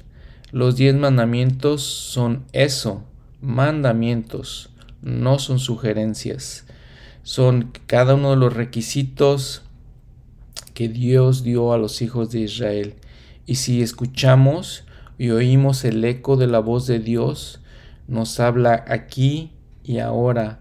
[0.51, 3.03] Los diez mandamientos son eso,
[3.39, 4.71] mandamientos,
[5.03, 6.65] no son sugerencias.
[7.21, 9.61] Son cada uno de los requisitos
[10.73, 12.95] que Dios dio a los hijos de Israel
[13.45, 14.86] y si escuchamos
[15.17, 17.61] y oímos el eco de la voz de Dios,
[18.07, 19.51] nos habla aquí
[19.83, 20.59] y ahora.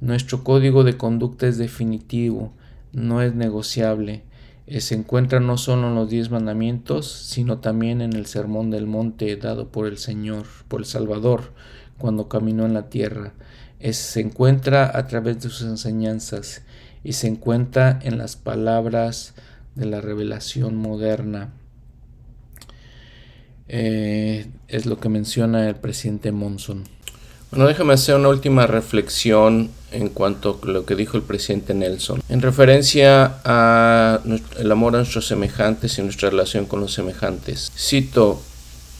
[0.00, 2.52] Nuestro código de conducta es definitivo,
[2.92, 4.24] no es negociable.
[4.66, 8.86] Eh, se encuentra no solo en los diez mandamientos, sino también en el sermón del
[8.86, 11.52] monte dado por el Señor, por el Salvador,
[11.98, 13.32] cuando caminó en la tierra.
[13.80, 16.62] se encuentra a través de sus enseñanzas
[17.04, 19.34] y se encuentra en las palabras
[19.76, 21.52] de la revelación moderna.
[23.68, 26.84] Eh, es lo que menciona el presidente Monson.
[27.50, 32.22] Bueno, déjame hacer una última reflexión en cuanto a lo que dijo el presidente Nelson.
[32.28, 37.70] En referencia al amor a nuestros semejantes y nuestra relación con los semejantes.
[37.76, 38.42] Cito,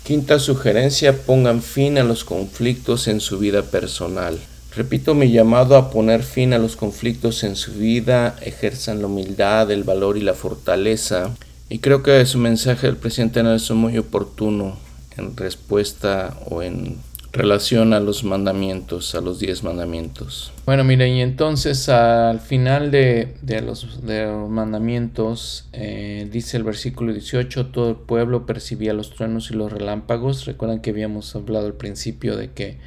[0.04, 4.38] quinta sugerencia, pongan fin a los conflictos en su vida personal.
[4.76, 9.70] Repito mi llamado a poner fin a los conflictos en su vida, ejerzan la humildad,
[9.70, 11.34] el valor y la fortaleza.
[11.68, 14.76] Y creo que su mensaje del presidente Nelson es muy oportuno
[15.16, 16.98] en respuesta o en
[17.32, 20.52] relación a los mandamientos, a los diez mandamientos.
[20.64, 24.00] Bueno, mire, y entonces al final de, los,
[24.48, 30.46] mandamientos eh, dice el versículo 18, todo el pueblo percibía los truenos y los relámpagos.
[30.46, 32.78] Recuerdan que habíamos hablado al principio de que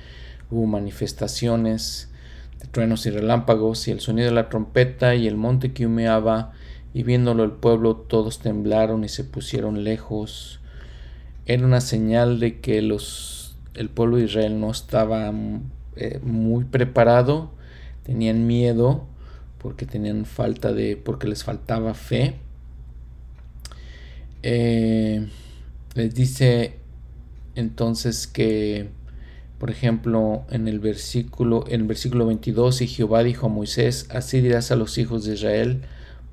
[0.49, 2.09] hubo manifestaciones
[2.59, 6.53] de truenos y relámpagos y el sonido de la trompeta y el monte que humeaba
[6.93, 10.59] y viéndolo el pueblo todos temblaron y se pusieron lejos.
[11.45, 13.39] Era una señal de que los
[13.75, 15.31] el pueblo de Israel no estaba
[15.95, 17.51] eh, muy preparado,
[18.03, 19.07] tenían miedo
[19.57, 22.35] porque tenían falta de, porque les faltaba fe.
[24.41, 25.27] Eh,
[25.95, 26.75] les dice
[27.55, 28.89] entonces que,
[29.59, 34.41] por ejemplo, en el versículo, en el versículo 22, y Jehová dijo a Moisés, así
[34.41, 35.81] dirás a los hijos de Israel,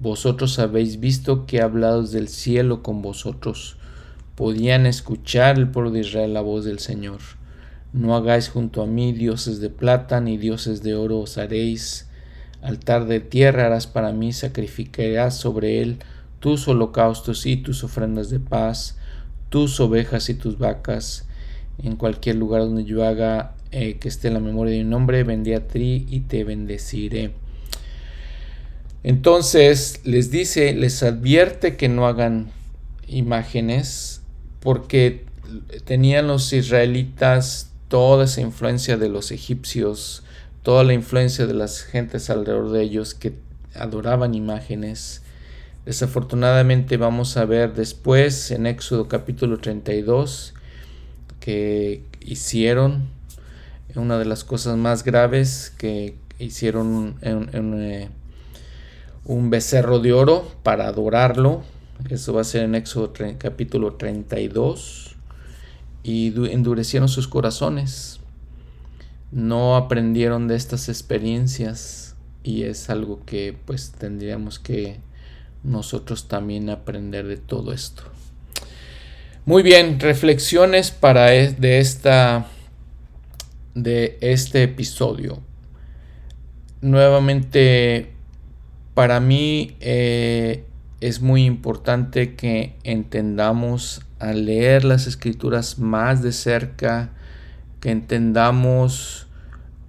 [0.01, 3.76] vosotros habéis visto que he hablado cielo con vosotros
[4.36, 7.20] podían escuchar el pueblo de Israel la voz del Señor.
[7.92, 12.07] No hagáis junto a mí dioses de plata ni dioses de oro os haréis.
[12.61, 15.99] Altar de tierra harás para mí, sacrificarás sobre él
[16.38, 18.99] tus holocaustos y tus ofrendas de paz,
[19.49, 21.26] tus ovejas y tus vacas.
[21.82, 25.57] En cualquier lugar donde yo haga eh, que esté la memoria de un nombre, vendré
[25.57, 27.32] a ti y te bendeciré.
[29.07, 32.50] Entonces les dice, les advierte que no hagan
[33.07, 34.20] imágenes
[34.59, 35.24] porque
[35.84, 40.24] tenían los israelitas toda esa influencia de los egipcios,
[40.64, 43.34] toda la influencia de las gentes alrededor de ellos que
[43.76, 45.22] adoraban imágenes.
[45.84, 50.52] Desafortunadamente vamos a ver después en Éxodo capítulo 32
[51.38, 53.04] que hicieron
[53.94, 58.09] una de las cosas más graves que hicieron eh,
[59.26, 61.62] un becerro de oro para adorarlo
[62.10, 65.16] eso va a ser en Éxodo capítulo 32.
[66.02, 68.20] Y endurecieron sus corazones.
[69.32, 72.14] No aprendieron de estas experiencias.
[72.44, 74.98] Y es algo que pues tendríamos que
[75.64, 78.04] nosotros también aprender de todo esto.
[79.44, 82.46] Muy bien, reflexiones para e, de esta
[83.74, 85.40] de este episodio.
[86.80, 88.12] Nuevamente,
[88.97, 90.64] para mí eh,
[91.03, 97.11] es muy importante que entendamos al leer las escrituras más de cerca,
[97.80, 99.26] que entendamos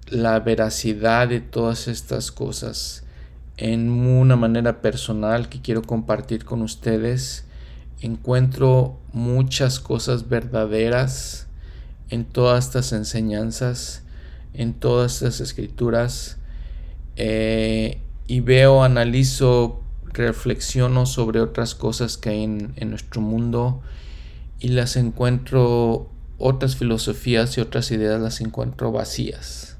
[0.08, 3.02] la veracidad de todas estas cosas.
[3.56, 7.46] En una manera personal que quiero compartir con ustedes,
[8.02, 11.46] encuentro muchas cosas verdaderas
[12.10, 14.02] en todas estas enseñanzas,
[14.52, 16.36] en todas estas escrituras,
[17.16, 23.80] eh, y veo, analizo reflexiono sobre otras cosas que hay en, nuestro mundo
[24.60, 29.78] y las encuentro, otras filosofías y otras ideas las encuentro vacías.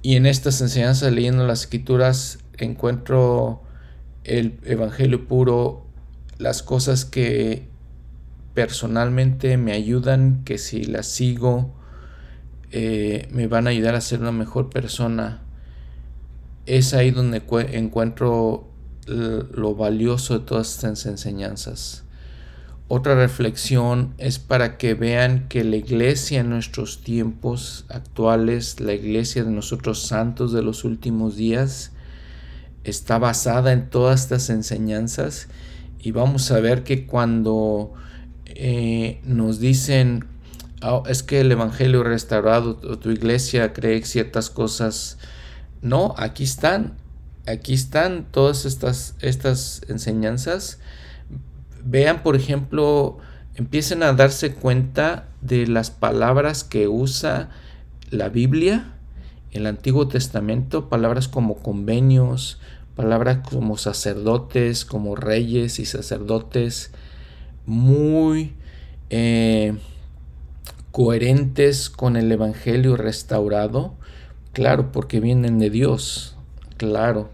[0.00, 3.62] Y en estas enseñanzas, leyendo las escrituras, encuentro
[4.24, 5.86] el Evangelio puro,
[6.38, 7.68] las cosas que
[8.54, 11.74] personalmente me ayudan, que si las sigo,
[12.70, 15.43] eh, me van a ayudar a ser una mejor persona.
[16.66, 17.42] Es ahí donde
[17.72, 18.68] encuentro
[19.06, 22.04] lo valioso de todas estas enseñanzas.
[22.86, 29.42] Otra reflexión es para que vean que la iglesia en nuestros tiempos actuales, la iglesia
[29.42, 31.92] de nosotros santos de los últimos días,
[32.84, 35.48] está basada en todas estas enseñanzas
[35.98, 37.94] y vamos a ver que cuando
[38.44, 40.26] eh, nos dicen
[40.82, 45.18] ah, es que el evangelio restaurado tu iglesia cree ciertas cosas
[45.84, 46.96] no aquí están
[47.46, 50.78] aquí están todas estas, estas enseñanzas.
[51.84, 53.18] Vean, por ejemplo,
[53.54, 57.50] empiecen a darse cuenta de las palabras que usa
[58.10, 58.94] la Biblia,
[59.52, 62.58] el Antiguo Testamento, palabras como convenios,
[62.96, 66.92] palabras como sacerdotes, como reyes y sacerdotes,
[67.66, 68.54] muy
[69.10, 69.76] eh,
[70.90, 73.94] coherentes con el Evangelio restaurado,
[74.54, 76.36] claro, porque vienen de Dios,
[76.78, 77.30] claro,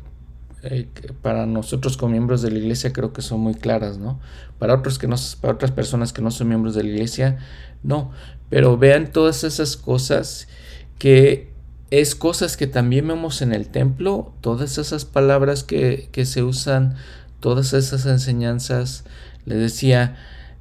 [0.62, 0.88] eh,
[1.22, 4.18] para nosotros como miembros de la iglesia creo que son muy claras, ¿no?
[4.58, 7.38] Para otros que no, para otras personas que no son miembros de la iglesia,
[7.82, 8.10] no.
[8.48, 10.48] Pero vean todas esas cosas
[10.98, 11.50] que
[11.90, 16.96] es cosas que también vemos en el templo, todas esas palabras que, que se usan,
[17.40, 19.04] todas esas enseñanzas.
[19.44, 20.16] Le decía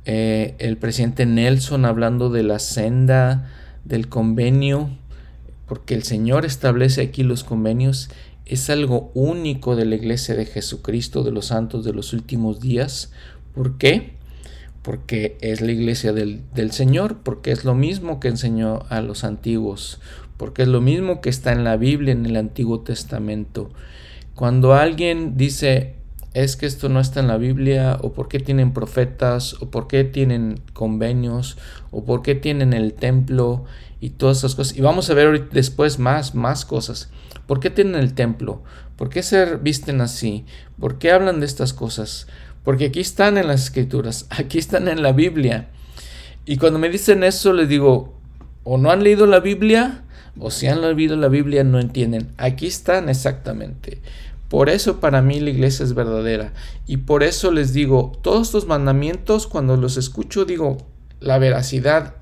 [0.06, 3.50] eh, el presidente Nelson hablando de la senda
[3.86, 4.90] del convenio,
[5.70, 8.10] porque el Señor establece aquí los convenios
[8.50, 13.12] es algo único de la iglesia de Jesucristo, de los santos de los últimos días.
[13.54, 14.14] ¿Por qué?
[14.82, 20.02] Porque es la iglesia del, Señor, porque es lo mismo que enseñó a los antiguos,
[20.38, 23.70] porque es lo mismo que está en la Biblia, en el Antiguo Testamento.
[24.34, 25.94] Cuando alguien dice,
[26.34, 29.88] es que esto no está en la Biblia, o por qué tienen profetas, o por
[29.88, 31.60] qué tienen convenios,
[31.92, 33.66] o por qué tienen el templo
[34.00, 34.78] y todas esas cosas.
[34.78, 37.10] Y vamos a ver después más, más cosas.
[37.48, 38.64] ¿Por qué tienen el templo?
[38.96, 40.46] ¿Por qué se visten así?
[40.80, 42.28] ¿Por qué hablan de estas cosas?
[42.64, 45.70] Porque aquí están en las escrituras, aquí están en la Biblia.
[46.46, 48.20] Y cuando me dicen eso, les digo,
[48.64, 50.04] o no han leído la Biblia,
[50.40, 52.34] o si han leído la Biblia, no entienden.
[52.38, 54.02] Aquí están exactamente.
[54.48, 56.54] Por eso para mí la iglesia es verdadera.
[56.88, 60.78] Y por eso les digo, todos estos mandamientos, cuando los escucho, digo,
[61.20, 62.16] la veracidad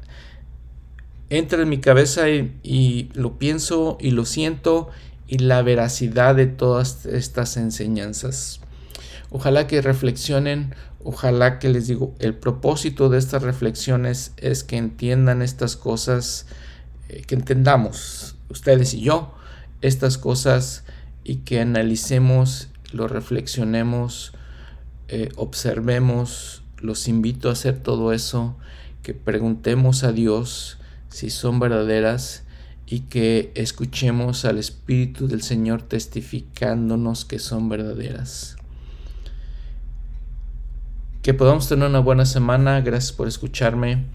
[1.30, 4.90] entra en mi cabeza y, lo pienso y lo siento
[5.28, 8.62] y la veracidad de todas estas enseñanzas.
[9.30, 10.74] Ojalá que reflexionen,
[11.04, 16.45] ojalá que les digo, el propósito de estas reflexiones es que entiendan estas cosas,
[17.10, 19.34] eh, que entendamos, ustedes y yo,
[19.82, 20.86] estas cosas
[21.26, 24.32] y que analicemos, lo reflexionemos,
[25.10, 28.56] eh, observemos, los invito a hacer todo eso,
[29.04, 30.77] que preguntemos a Dios
[31.18, 32.44] si son verdaderas
[32.85, 38.56] y que escuchemos al Espíritu del Señor testificándonos que son verdaderas.
[41.23, 42.81] Que podamos tener una buena semana.
[42.81, 44.06] Gracias por escucharme.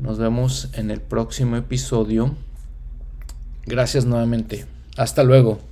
[0.00, 2.34] Nos vemos en el próximo episodio.
[3.64, 4.66] Gracias nuevamente.
[4.96, 5.67] Hasta luego.